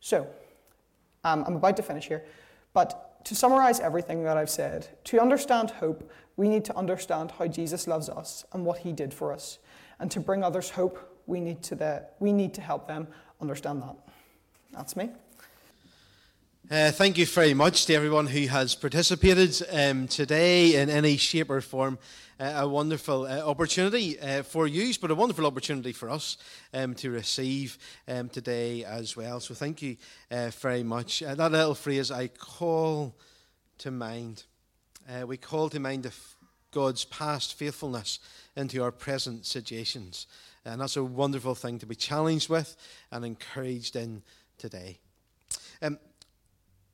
So, 0.00 0.26
um, 1.24 1.44
I'm 1.46 1.56
about 1.56 1.76
to 1.76 1.82
finish 1.82 2.06
here, 2.06 2.24
but 2.72 3.24
to 3.24 3.34
summarize 3.34 3.80
everything 3.80 4.22
that 4.24 4.36
I've 4.36 4.50
said, 4.50 4.88
to 5.04 5.20
understand 5.20 5.70
hope, 5.70 6.10
we 6.36 6.48
need 6.48 6.64
to 6.66 6.76
understand 6.76 7.32
how 7.32 7.46
Jesus 7.46 7.86
loves 7.86 8.08
us 8.08 8.44
and 8.52 8.64
what 8.64 8.78
he 8.78 8.92
did 8.92 9.12
for 9.12 9.32
us. 9.32 9.58
And 9.98 10.10
to 10.12 10.20
bring 10.20 10.44
others 10.44 10.70
hope, 10.70 10.98
we 11.26 11.40
need 11.40 11.62
to, 11.64 11.74
the, 11.74 12.06
we 12.20 12.32
need 12.32 12.54
to 12.54 12.60
help 12.60 12.86
them 12.86 13.08
understand 13.40 13.82
that. 13.82 13.96
That's 14.72 14.96
me. 14.96 15.10
Uh, 16.70 16.90
thank 16.90 17.16
you 17.16 17.24
very 17.24 17.54
much 17.54 17.86
to 17.86 17.94
everyone 17.94 18.26
who 18.26 18.46
has 18.46 18.74
participated 18.74 19.58
um, 19.72 20.06
today 20.06 20.74
in 20.74 20.90
any 20.90 21.16
shape 21.16 21.48
or 21.48 21.62
form. 21.62 21.98
Uh, 22.38 22.52
a 22.56 22.68
wonderful 22.68 23.24
uh, 23.24 23.40
opportunity 23.40 24.20
uh, 24.20 24.42
for 24.42 24.66
you, 24.66 24.92
but 25.00 25.10
a 25.10 25.14
wonderful 25.14 25.46
opportunity 25.46 25.92
for 25.92 26.10
us 26.10 26.36
um, 26.74 26.94
to 26.94 27.10
receive 27.10 27.78
um, 28.06 28.28
today 28.28 28.84
as 28.84 29.16
well. 29.16 29.40
So 29.40 29.54
thank 29.54 29.80
you 29.80 29.96
uh, 30.30 30.50
very 30.60 30.82
much. 30.82 31.22
Uh, 31.22 31.34
that 31.36 31.52
little 31.52 31.74
phrase, 31.74 32.10
I 32.10 32.26
call 32.26 33.16
to 33.78 33.90
mind. 33.90 34.44
we 35.26 35.38
call 35.38 35.70
to 35.70 35.80
mind 35.80 36.12
God's 36.70 37.06
past 37.06 37.54
faithfulness 37.54 38.18
into 38.56 38.82
our 38.82 38.92
present 38.92 39.46
situations. 39.46 40.26
And 40.66 40.82
that's 40.82 40.98
a 40.98 41.02
wonderful 41.02 41.54
thing 41.54 41.78
to 41.78 41.86
be 41.86 41.94
challenged 41.94 42.50
with 42.50 42.76
and 43.10 43.24
encouraged 43.24 43.96
in 43.96 44.22
today. 44.58 44.98
Um, 45.80 45.98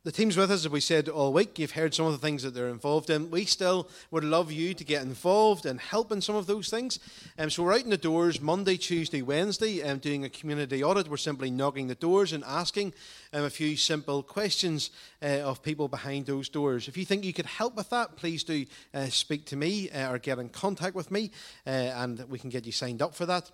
the 0.04 0.12
team's 0.12 0.36
with 0.36 0.50
us, 0.50 0.66
as 0.66 0.68
we 0.68 0.80
said 0.80 1.08
all 1.08 1.32
week. 1.32 1.58
You've 1.58 1.70
heard 1.70 1.94
some 1.94 2.04
of 2.04 2.12
the 2.12 2.18
things 2.18 2.42
that 2.42 2.52
they're 2.52 2.68
involved 2.68 3.08
in. 3.08 3.30
We 3.30 3.46
still 3.46 3.88
would 4.10 4.22
love 4.22 4.52
you 4.52 4.74
to 4.74 4.84
get 4.84 5.00
involved 5.00 5.64
and 5.64 5.80
help 5.80 6.12
in 6.12 6.20
some 6.20 6.36
of 6.36 6.46
those 6.46 6.68
things. 6.68 6.98
Um, 7.38 7.48
so 7.48 7.62
we're 7.62 7.72
out 7.72 7.84
in 7.84 7.90
the 7.90 7.96
doors 7.96 8.38
Monday, 8.38 8.76
Tuesday, 8.76 9.22
Wednesday, 9.22 9.82
um, 9.82 9.96
doing 9.96 10.22
a 10.22 10.28
community 10.28 10.84
audit. 10.84 11.08
We're 11.08 11.16
simply 11.16 11.50
knocking 11.50 11.86
the 11.86 11.94
doors 11.94 12.34
and 12.34 12.44
asking 12.44 12.92
um, 13.32 13.44
a 13.44 13.50
few 13.50 13.78
simple 13.78 14.22
questions 14.22 14.90
uh, 15.22 15.40
of 15.40 15.62
people 15.62 15.88
behind 15.88 16.26
those 16.26 16.50
doors. 16.50 16.86
If 16.86 16.98
you 16.98 17.06
think 17.06 17.24
you 17.24 17.32
could 17.32 17.46
help 17.46 17.74
with 17.74 17.88
that, 17.88 18.14
please 18.16 18.44
do 18.44 18.66
uh, 18.92 19.06
speak 19.06 19.46
to 19.46 19.56
me 19.56 19.88
uh, 19.88 20.12
or 20.12 20.18
get 20.18 20.38
in 20.38 20.50
contact 20.50 20.94
with 20.94 21.10
me, 21.10 21.30
uh, 21.66 21.70
and 21.70 22.22
we 22.28 22.38
can 22.38 22.50
get 22.50 22.66
you 22.66 22.72
signed 22.72 23.00
up 23.00 23.14
for 23.14 23.24
that. 23.24 23.50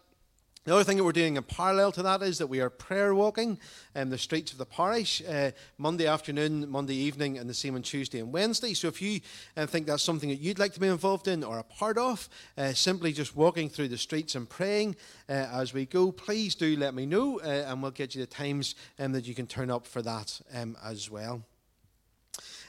The 0.66 0.74
other 0.74 0.84
thing 0.84 0.98
that 0.98 1.04
we're 1.04 1.12
doing 1.12 1.38
in 1.38 1.42
parallel 1.42 1.90
to 1.92 2.02
that 2.02 2.20
is 2.20 2.36
that 2.36 2.48
we 2.48 2.60
are 2.60 2.68
prayer 2.68 3.14
walking 3.14 3.58
in 3.94 4.10
the 4.10 4.18
streets 4.18 4.52
of 4.52 4.58
the 4.58 4.66
parish 4.66 5.22
uh, 5.26 5.52
Monday 5.78 6.06
afternoon, 6.06 6.68
Monday 6.68 6.96
evening, 6.96 7.38
and 7.38 7.48
the 7.48 7.54
same 7.54 7.76
on 7.76 7.82
Tuesday 7.82 8.18
and 8.18 8.30
Wednesday. 8.30 8.74
So 8.74 8.86
if 8.86 9.00
you 9.00 9.20
uh, 9.56 9.64
think 9.64 9.86
that's 9.86 10.02
something 10.02 10.28
that 10.28 10.38
you'd 10.38 10.58
like 10.58 10.74
to 10.74 10.80
be 10.80 10.88
involved 10.88 11.28
in 11.28 11.44
or 11.44 11.58
a 11.58 11.62
part 11.62 11.96
of, 11.96 12.28
uh, 12.58 12.74
simply 12.74 13.10
just 13.14 13.34
walking 13.34 13.70
through 13.70 13.88
the 13.88 13.96
streets 13.96 14.34
and 14.34 14.46
praying 14.46 14.96
uh, 15.30 15.48
as 15.50 15.72
we 15.72 15.86
go, 15.86 16.12
please 16.12 16.54
do 16.54 16.76
let 16.76 16.92
me 16.92 17.06
know, 17.06 17.40
uh, 17.40 17.64
and 17.66 17.80
we'll 17.80 17.90
get 17.90 18.14
you 18.14 18.20
the 18.20 18.26
times 18.26 18.74
um, 18.98 19.12
that 19.12 19.26
you 19.26 19.34
can 19.34 19.46
turn 19.46 19.70
up 19.70 19.86
for 19.86 20.02
that 20.02 20.42
um, 20.54 20.76
as 20.84 21.10
well. 21.10 21.42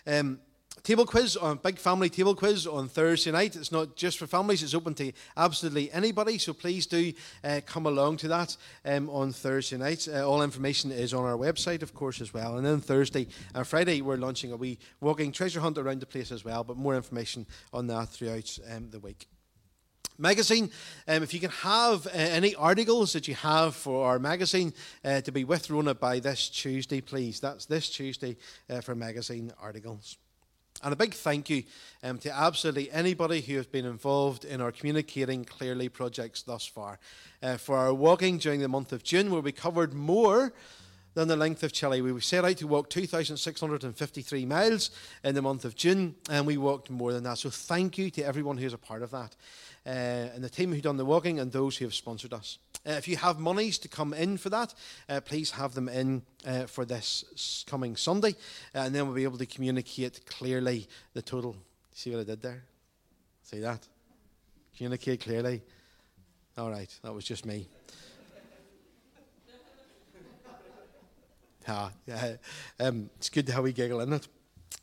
Um, 0.08 0.40
table 0.84 1.06
quiz 1.06 1.38
on 1.38 1.58
big 1.58 1.78
family 1.78 2.10
table 2.10 2.36
quiz 2.36 2.66
on 2.66 2.88
Thursday 2.88 3.32
night. 3.32 3.56
It's 3.56 3.72
not 3.72 3.96
just 3.96 4.18
for 4.18 4.28
families; 4.28 4.64
it's 4.64 4.74
open 4.74 4.94
to 4.96 5.12
absolutely 5.38 5.92
anybody. 5.92 6.38
So 6.38 6.54
please 6.54 6.86
do 6.86 7.14
uh, 7.44 7.62
come 7.66 7.86
along 7.86 8.18
to 8.18 8.28
that 8.30 8.58
um, 8.86 9.10
on 9.10 9.32
Thursday 9.32 9.78
night. 9.78 10.08
Uh, 10.08 10.28
all 10.28 10.42
information 10.42 10.92
is 10.92 11.14
on 11.14 11.24
our 11.24 11.38
website, 11.38 11.82
of 11.82 11.94
course, 11.94 12.22
as 12.22 12.34
well. 12.34 12.58
And 12.58 12.66
then 12.66 12.82
Thursday 12.82 13.28
and 13.54 13.66
Friday, 13.66 14.02
we're 14.02 14.18
launching 14.18 14.52
a 14.52 14.58
wee 14.58 14.80
walking 15.00 15.32
treasure 15.32 15.60
hunt 15.60 15.78
around 15.78 16.00
the 16.00 16.06
place 16.06 16.32
as 16.32 16.44
well. 16.44 16.64
But 16.64 16.78
more 16.78 16.96
information 16.96 17.46
on 17.74 17.88
that 17.88 18.10
throughout 18.10 18.58
um, 18.70 18.90
the 18.90 19.00
week 19.00 19.28
magazine. 20.18 20.70
Um, 21.08 21.24
if 21.24 21.34
you 21.34 21.40
can 21.40 21.50
have 21.50 22.06
uh, 22.06 22.12
any 22.12 22.54
articles 22.56 23.14
that 23.14 23.28
you 23.28 23.36
have 23.36 23.76
for 23.76 24.06
our 24.06 24.20
magazine 24.20 24.74
uh, 25.04 25.22
to 25.22 25.32
be 25.32 25.44
with 25.44 25.70
Rona 25.70 25.96
by 25.96 26.20
this 26.20 26.48
Tuesday, 26.50 27.02
please. 27.02 27.40
That's 27.40 27.66
this 27.66 27.90
Tuesday 27.90 28.38
uh, 28.70 28.82
for 28.82 28.94
magazine 28.94 29.52
articles. 29.60 30.18
And 30.84 30.94
a 30.94 30.96
big 30.96 31.14
thank 31.14 31.50
you 31.50 31.64
um, 32.04 32.18
to 32.20 32.32
absolutely 32.36 32.90
anybody 32.92 33.42
who 33.42 33.56
has 33.58 33.68
been 33.68 33.86
involved 33.86 34.46
in 34.46 34.62
our 34.62 34.72
Communicating 34.72 35.46
Clearly 35.46 35.90
projects 35.90 36.42
thus 36.42 36.66
far. 36.66 36.98
Uh, 37.44 37.58
for 37.58 37.78
our 37.78 37.94
walking 37.94 38.38
during 38.40 38.62
the 38.62 38.68
month 38.68 38.92
of 38.92 39.04
June, 39.04 39.32
where 39.32 39.42
we 39.42 39.52
covered 39.52 39.94
more 39.94 40.54
than 41.14 41.28
the 41.28 41.36
length 41.36 41.62
of 41.64 41.74
Chile. 41.74 42.02
We 42.02 42.20
set 42.22 42.46
out 42.46 42.58
to 42.58 42.68
walk 42.68 42.90
2,653 42.90 44.46
miles 44.46 44.92
in 45.24 45.36
the 45.36 45.42
month 45.42 45.66
of 45.66 45.76
June, 45.76 46.16
and 46.30 46.48
we 46.48 46.58
walked 46.58 46.90
more 46.90 47.12
than 47.14 47.24
that. 47.24 47.38
So 47.38 47.50
thank 47.50 47.98
you 47.98 48.10
to 48.12 48.24
everyone 48.24 48.58
who's 48.58 48.74
a 48.74 48.78
part 48.78 49.04
of 49.04 49.12
that 49.12 49.36
uh, 49.86 49.90
and 50.36 50.44
the 50.44 50.50
team 50.50 50.74
who 50.74 50.82
done 50.82 50.98
the 50.98 51.06
walking 51.06 51.40
and 51.40 51.52
those 51.52 51.78
who 51.78 51.86
have 51.86 51.94
sponsored 51.94 52.34
us. 52.34 52.58
Uh, 52.86 52.92
if 52.92 53.08
you 53.08 53.18
have 53.18 53.40
monies 53.40 53.78
to 53.80 53.88
come 53.88 54.14
in 54.14 54.38
for 54.38 54.50
that, 54.50 54.74
uh, 55.10 55.22
please 55.22 55.52
have 55.52 55.74
them 55.74 55.88
in 55.88 56.24
uh, 56.46 56.66
for 56.66 56.86
this 56.86 57.64
coming 57.68 57.96
Sunday, 57.96 58.32
uh, 58.76 58.80
and 58.80 58.96
then 58.96 59.06
we'll 59.06 59.16
be 59.16 59.24
able 59.24 59.38
to 59.38 59.46
communicate 59.46 60.26
clearly 60.26 60.88
the 61.14 61.22
total. 61.22 61.56
See 61.94 62.12
what 62.12 62.22
I 62.22 62.24
did 62.24 62.42
there? 62.42 62.64
See 63.44 63.60
that? 63.60 63.88
Communicate 64.76 65.22
clearly. 65.22 65.62
All 66.58 66.70
right, 66.70 66.90
that 67.04 67.14
was 67.14 67.26
just 67.26 67.46
me. 67.46 67.68
ah, 71.68 71.92
yeah, 72.08 72.36
um, 72.80 73.10
it's 73.18 73.30
good 73.30 73.48
have 73.50 73.64
we 73.64 73.74
giggle, 73.74 74.00
isn't 74.02 74.14
it? 74.14 74.28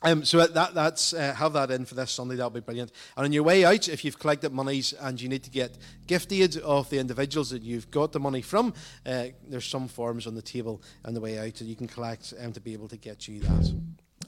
Um, 0.00 0.24
so 0.24 0.46
that, 0.46 0.74
that's 0.74 1.12
uh, 1.12 1.34
have 1.34 1.54
that 1.54 1.72
in 1.72 1.84
for 1.84 1.96
this 1.96 2.12
Sunday. 2.12 2.36
That'll 2.36 2.50
be 2.50 2.60
brilliant. 2.60 2.92
And 3.16 3.24
on 3.24 3.32
your 3.32 3.42
way 3.42 3.64
out, 3.64 3.88
if 3.88 4.04
you've 4.04 4.18
collected 4.18 4.52
monies 4.52 4.92
and 4.92 5.20
you 5.20 5.28
need 5.28 5.42
to 5.42 5.50
get 5.50 5.76
gift 6.06 6.32
aid 6.32 6.56
of 6.58 6.88
the 6.88 6.98
individuals 6.98 7.50
that 7.50 7.62
you've 7.62 7.90
got 7.90 8.12
the 8.12 8.20
money 8.20 8.42
from, 8.42 8.74
uh, 9.04 9.26
there's 9.48 9.66
some 9.66 9.88
forms 9.88 10.26
on 10.28 10.36
the 10.36 10.42
table 10.42 10.80
on 11.04 11.14
the 11.14 11.20
way 11.20 11.38
out 11.38 11.54
that 11.54 11.64
you 11.64 11.74
can 11.74 11.88
collect 11.88 12.32
um, 12.40 12.52
to 12.52 12.60
be 12.60 12.72
able 12.72 12.88
to 12.88 12.96
get 12.96 13.26
you 13.26 13.40
that. 13.40 13.74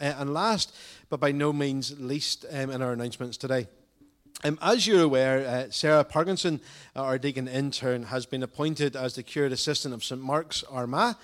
Uh, 0.01 0.15
and 0.19 0.35
last, 0.35 0.75
but 1.09 1.21
by 1.21 1.31
no 1.31 1.53
means 1.53 2.01
least, 2.01 2.45
um, 2.51 2.71
in 2.71 2.83
our 2.83 2.93
announcements 2.93 3.37
today. 3.37 3.69
Um, 4.43 4.59
as 4.63 4.87
you're 4.87 5.03
aware, 5.03 5.47
uh, 5.47 5.71
Sarah 5.71 6.03
Parkinson, 6.03 6.61
our 6.97 7.19
deacon 7.19 7.47
intern, 7.47 8.05
has 8.05 8.25
been 8.25 8.43
appointed 8.43 8.97
as 8.97 9.15
the 9.15 9.23
curate 9.23 9.53
assistant 9.53 9.93
of 9.93 10.03
St 10.03 10.21
Mark's 10.21 10.65
Armagh. 10.65 11.17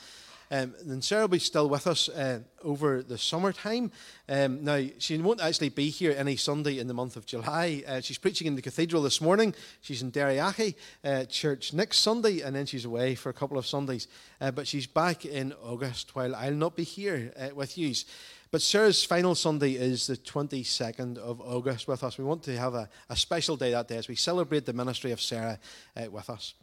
Um, 0.50 0.74
and 0.80 1.02
Sarah 1.02 1.22
will 1.22 1.28
be 1.28 1.38
still 1.38 1.68
with 1.68 1.86
us 1.86 2.08
uh, 2.08 2.40
over 2.62 3.02
the 3.02 3.18
summertime. 3.18 3.90
Um, 4.28 4.64
now, 4.64 4.84
she 4.98 5.18
won't 5.18 5.40
actually 5.40 5.70
be 5.70 5.90
here 5.90 6.14
any 6.16 6.36
Sunday 6.36 6.78
in 6.78 6.86
the 6.86 6.94
month 6.94 7.16
of 7.16 7.26
July. 7.26 7.82
Uh, 7.86 8.00
she's 8.00 8.18
preaching 8.18 8.46
in 8.46 8.54
the 8.54 8.62
cathedral 8.62 9.02
this 9.02 9.20
morning. 9.20 9.54
She's 9.80 10.02
in 10.02 10.12
Derriaghy 10.12 10.74
uh, 11.04 11.24
Church 11.24 11.72
next 11.72 11.98
Sunday, 11.98 12.40
and 12.40 12.54
then 12.54 12.66
she's 12.66 12.84
away 12.84 13.14
for 13.14 13.30
a 13.30 13.34
couple 13.34 13.58
of 13.58 13.66
Sundays. 13.66 14.06
Uh, 14.40 14.50
but 14.50 14.68
she's 14.68 14.86
back 14.86 15.24
in 15.24 15.52
August 15.64 16.14
while 16.14 16.34
I'll 16.34 16.52
not 16.52 16.76
be 16.76 16.84
here 16.84 17.32
uh, 17.38 17.54
with 17.54 17.76
you. 17.76 17.94
But 18.52 18.62
Sarah's 18.62 19.04
final 19.04 19.34
Sunday 19.34 19.72
is 19.72 20.06
the 20.06 20.16
22nd 20.16 21.18
of 21.18 21.40
August 21.40 21.88
with 21.88 22.04
us. 22.04 22.16
We 22.16 22.24
want 22.24 22.44
to 22.44 22.56
have 22.56 22.74
a, 22.74 22.88
a 23.10 23.16
special 23.16 23.56
day 23.56 23.72
that 23.72 23.88
day 23.88 23.96
as 23.96 24.08
we 24.08 24.14
celebrate 24.14 24.64
the 24.64 24.72
ministry 24.72 25.10
of 25.10 25.20
Sarah 25.20 25.58
uh, 25.96 26.10
with 26.10 26.30
us. 26.30 26.54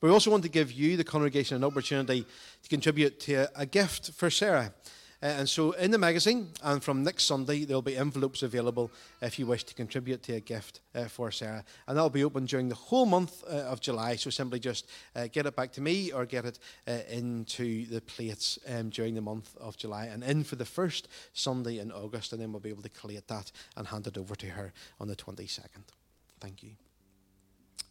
But 0.00 0.08
we 0.08 0.12
also 0.12 0.30
want 0.30 0.44
to 0.44 0.48
give 0.48 0.70
you, 0.70 0.96
the 0.96 1.04
congregation, 1.04 1.56
an 1.56 1.64
opportunity 1.64 2.24
to 2.62 2.68
contribute 2.68 3.18
to 3.20 3.48
a, 3.56 3.66
gift 3.66 4.12
for 4.12 4.30
Sarah. 4.30 4.72
Uh, 5.20 5.26
and 5.26 5.48
so 5.48 5.72
in 5.72 5.90
the 5.90 5.98
magazine 5.98 6.48
and 6.62 6.82
from 6.82 7.02
next 7.02 7.24
Sunday, 7.24 7.64
there'll 7.64 7.82
be 7.82 7.96
envelopes 7.96 8.44
available 8.44 8.92
if 9.20 9.36
you 9.36 9.46
wish 9.46 9.64
to 9.64 9.74
contribute 9.74 10.22
to 10.22 10.34
a 10.34 10.40
gift 10.40 10.80
uh, 10.94 11.06
for 11.06 11.32
Sarah. 11.32 11.64
And 11.88 11.96
that'll 11.96 12.10
be 12.10 12.22
open 12.22 12.46
during 12.46 12.68
the 12.68 12.76
whole 12.76 13.06
month 13.06 13.42
uh, 13.50 13.56
of 13.62 13.80
July. 13.80 14.14
So 14.14 14.30
simply 14.30 14.60
just 14.60 14.88
uh, 15.16 15.26
get 15.26 15.46
it 15.46 15.56
back 15.56 15.72
to 15.72 15.80
me 15.80 16.12
or 16.12 16.24
get 16.26 16.44
it 16.44 16.60
uh, 16.86 16.98
into 17.10 17.86
the 17.86 18.00
plates 18.00 18.60
um, 18.68 18.90
during 18.90 19.16
the 19.16 19.20
month 19.20 19.56
of 19.60 19.76
July 19.76 20.06
and 20.06 20.22
in 20.22 20.44
for 20.44 20.54
the 20.54 20.64
first 20.64 21.08
Sunday 21.32 21.80
in 21.80 21.90
August. 21.90 22.32
And 22.32 22.40
then 22.40 22.52
we'll 22.52 22.60
be 22.60 22.70
able 22.70 22.82
to 22.82 22.88
collate 22.88 23.26
that 23.26 23.50
and 23.76 23.88
hand 23.88 24.06
it 24.06 24.16
over 24.16 24.36
to 24.36 24.46
her 24.50 24.72
on 25.00 25.08
the 25.08 25.16
22nd. 25.16 25.82
Thank 26.38 26.62
you. 26.62 26.87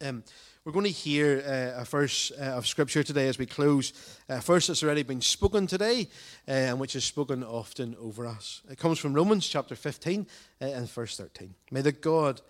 Um, 0.00 0.22
we're 0.64 0.72
going 0.72 0.84
to 0.84 0.90
hear 0.90 1.42
uh, 1.44 1.80
a 1.80 1.84
verse 1.84 2.30
uh, 2.38 2.44
of 2.44 2.66
Scripture 2.66 3.02
today 3.02 3.28
as 3.28 3.38
we 3.38 3.46
close. 3.46 3.92
A 4.28 4.40
verse 4.40 4.66
that's 4.66 4.82
already 4.82 5.02
been 5.02 5.20
spoken 5.20 5.66
today 5.66 6.08
uh, 6.46 6.52
and 6.52 6.78
which 6.78 6.94
is 6.94 7.04
spoken 7.04 7.42
often 7.42 7.96
over 8.00 8.26
us. 8.26 8.62
It 8.70 8.78
comes 8.78 8.98
from 8.98 9.14
Romans 9.14 9.46
chapter 9.48 9.74
15 9.74 10.26
uh, 10.60 10.64
and 10.64 10.88
verse 10.90 11.16
13. 11.16 11.54
May 11.70 11.80
the 11.80 11.92
God 11.92 12.40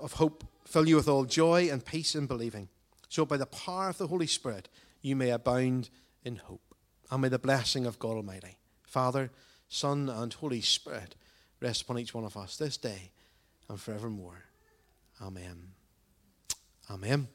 of 0.00 0.14
hope 0.14 0.44
fill 0.66 0.88
you 0.88 0.96
with 0.96 1.08
all 1.08 1.24
joy 1.24 1.68
and 1.70 1.84
peace 1.84 2.14
in 2.14 2.26
believing, 2.26 2.68
so 3.08 3.24
by 3.24 3.36
the 3.36 3.46
power 3.46 3.88
of 3.88 3.98
the 3.98 4.06
Holy 4.06 4.26
Spirit 4.26 4.68
you 5.02 5.16
may 5.16 5.30
abound 5.30 5.90
in 6.24 6.36
hope. 6.36 6.74
And 7.10 7.22
may 7.22 7.28
the 7.28 7.38
blessing 7.38 7.86
of 7.86 7.98
God 7.98 8.16
Almighty, 8.16 8.56
Father, 8.82 9.30
Son, 9.68 10.08
and 10.08 10.32
Holy 10.32 10.60
Spirit 10.60 11.16
rest 11.60 11.82
upon 11.82 11.98
each 11.98 12.14
one 12.14 12.24
of 12.24 12.36
us 12.36 12.56
this 12.56 12.76
day 12.76 13.10
and 13.68 13.80
forevermore. 13.80 14.44
Amen. 15.20 15.74
Amen. 16.90 17.28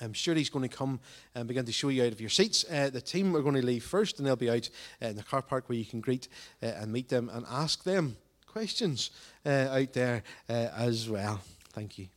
I'm 0.00 0.12
sure 0.12 0.34
he's 0.34 0.48
going 0.48 0.68
to 0.68 0.74
come 0.74 1.00
and 1.34 1.46
begin 1.46 1.66
to 1.66 1.72
show 1.72 1.88
you 1.88 2.04
out 2.04 2.12
of 2.12 2.20
your 2.20 2.30
seats. 2.30 2.64
Uh, 2.70 2.90
the 2.90 3.00
team 3.00 3.36
are 3.36 3.42
going 3.42 3.54
to 3.54 3.64
leave 3.64 3.84
first, 3.84 4.18
and 4.18 4.26
they'll 4.26 4.36
be 4.36 4.50
out 4.50 4.68
uh, 5.02 5.06
in 5.06 5.16
the 5.16 5.22
car 5.22 5.42
park 5.42 5.68
where 5.68 5.76
you 5.76 5.84
can 5.84 6.00
greet 6.00 6.28
uh, 6.62 6.66
and 6.66 6.92
meet 6.92 7.08
them 7.08 7.30
and 7.32 7.44
ask 7.50 7.84
them 7.84 8.16
questions 8.46 9.10
uh, 9.44 9.68
out 9.70 9.92
there 9.92 10.22
uh, 10.48 10.68
as 10.76 11.08
well. 11.08 11.40
Thank 11.72 11.98
you. 11.98 12.08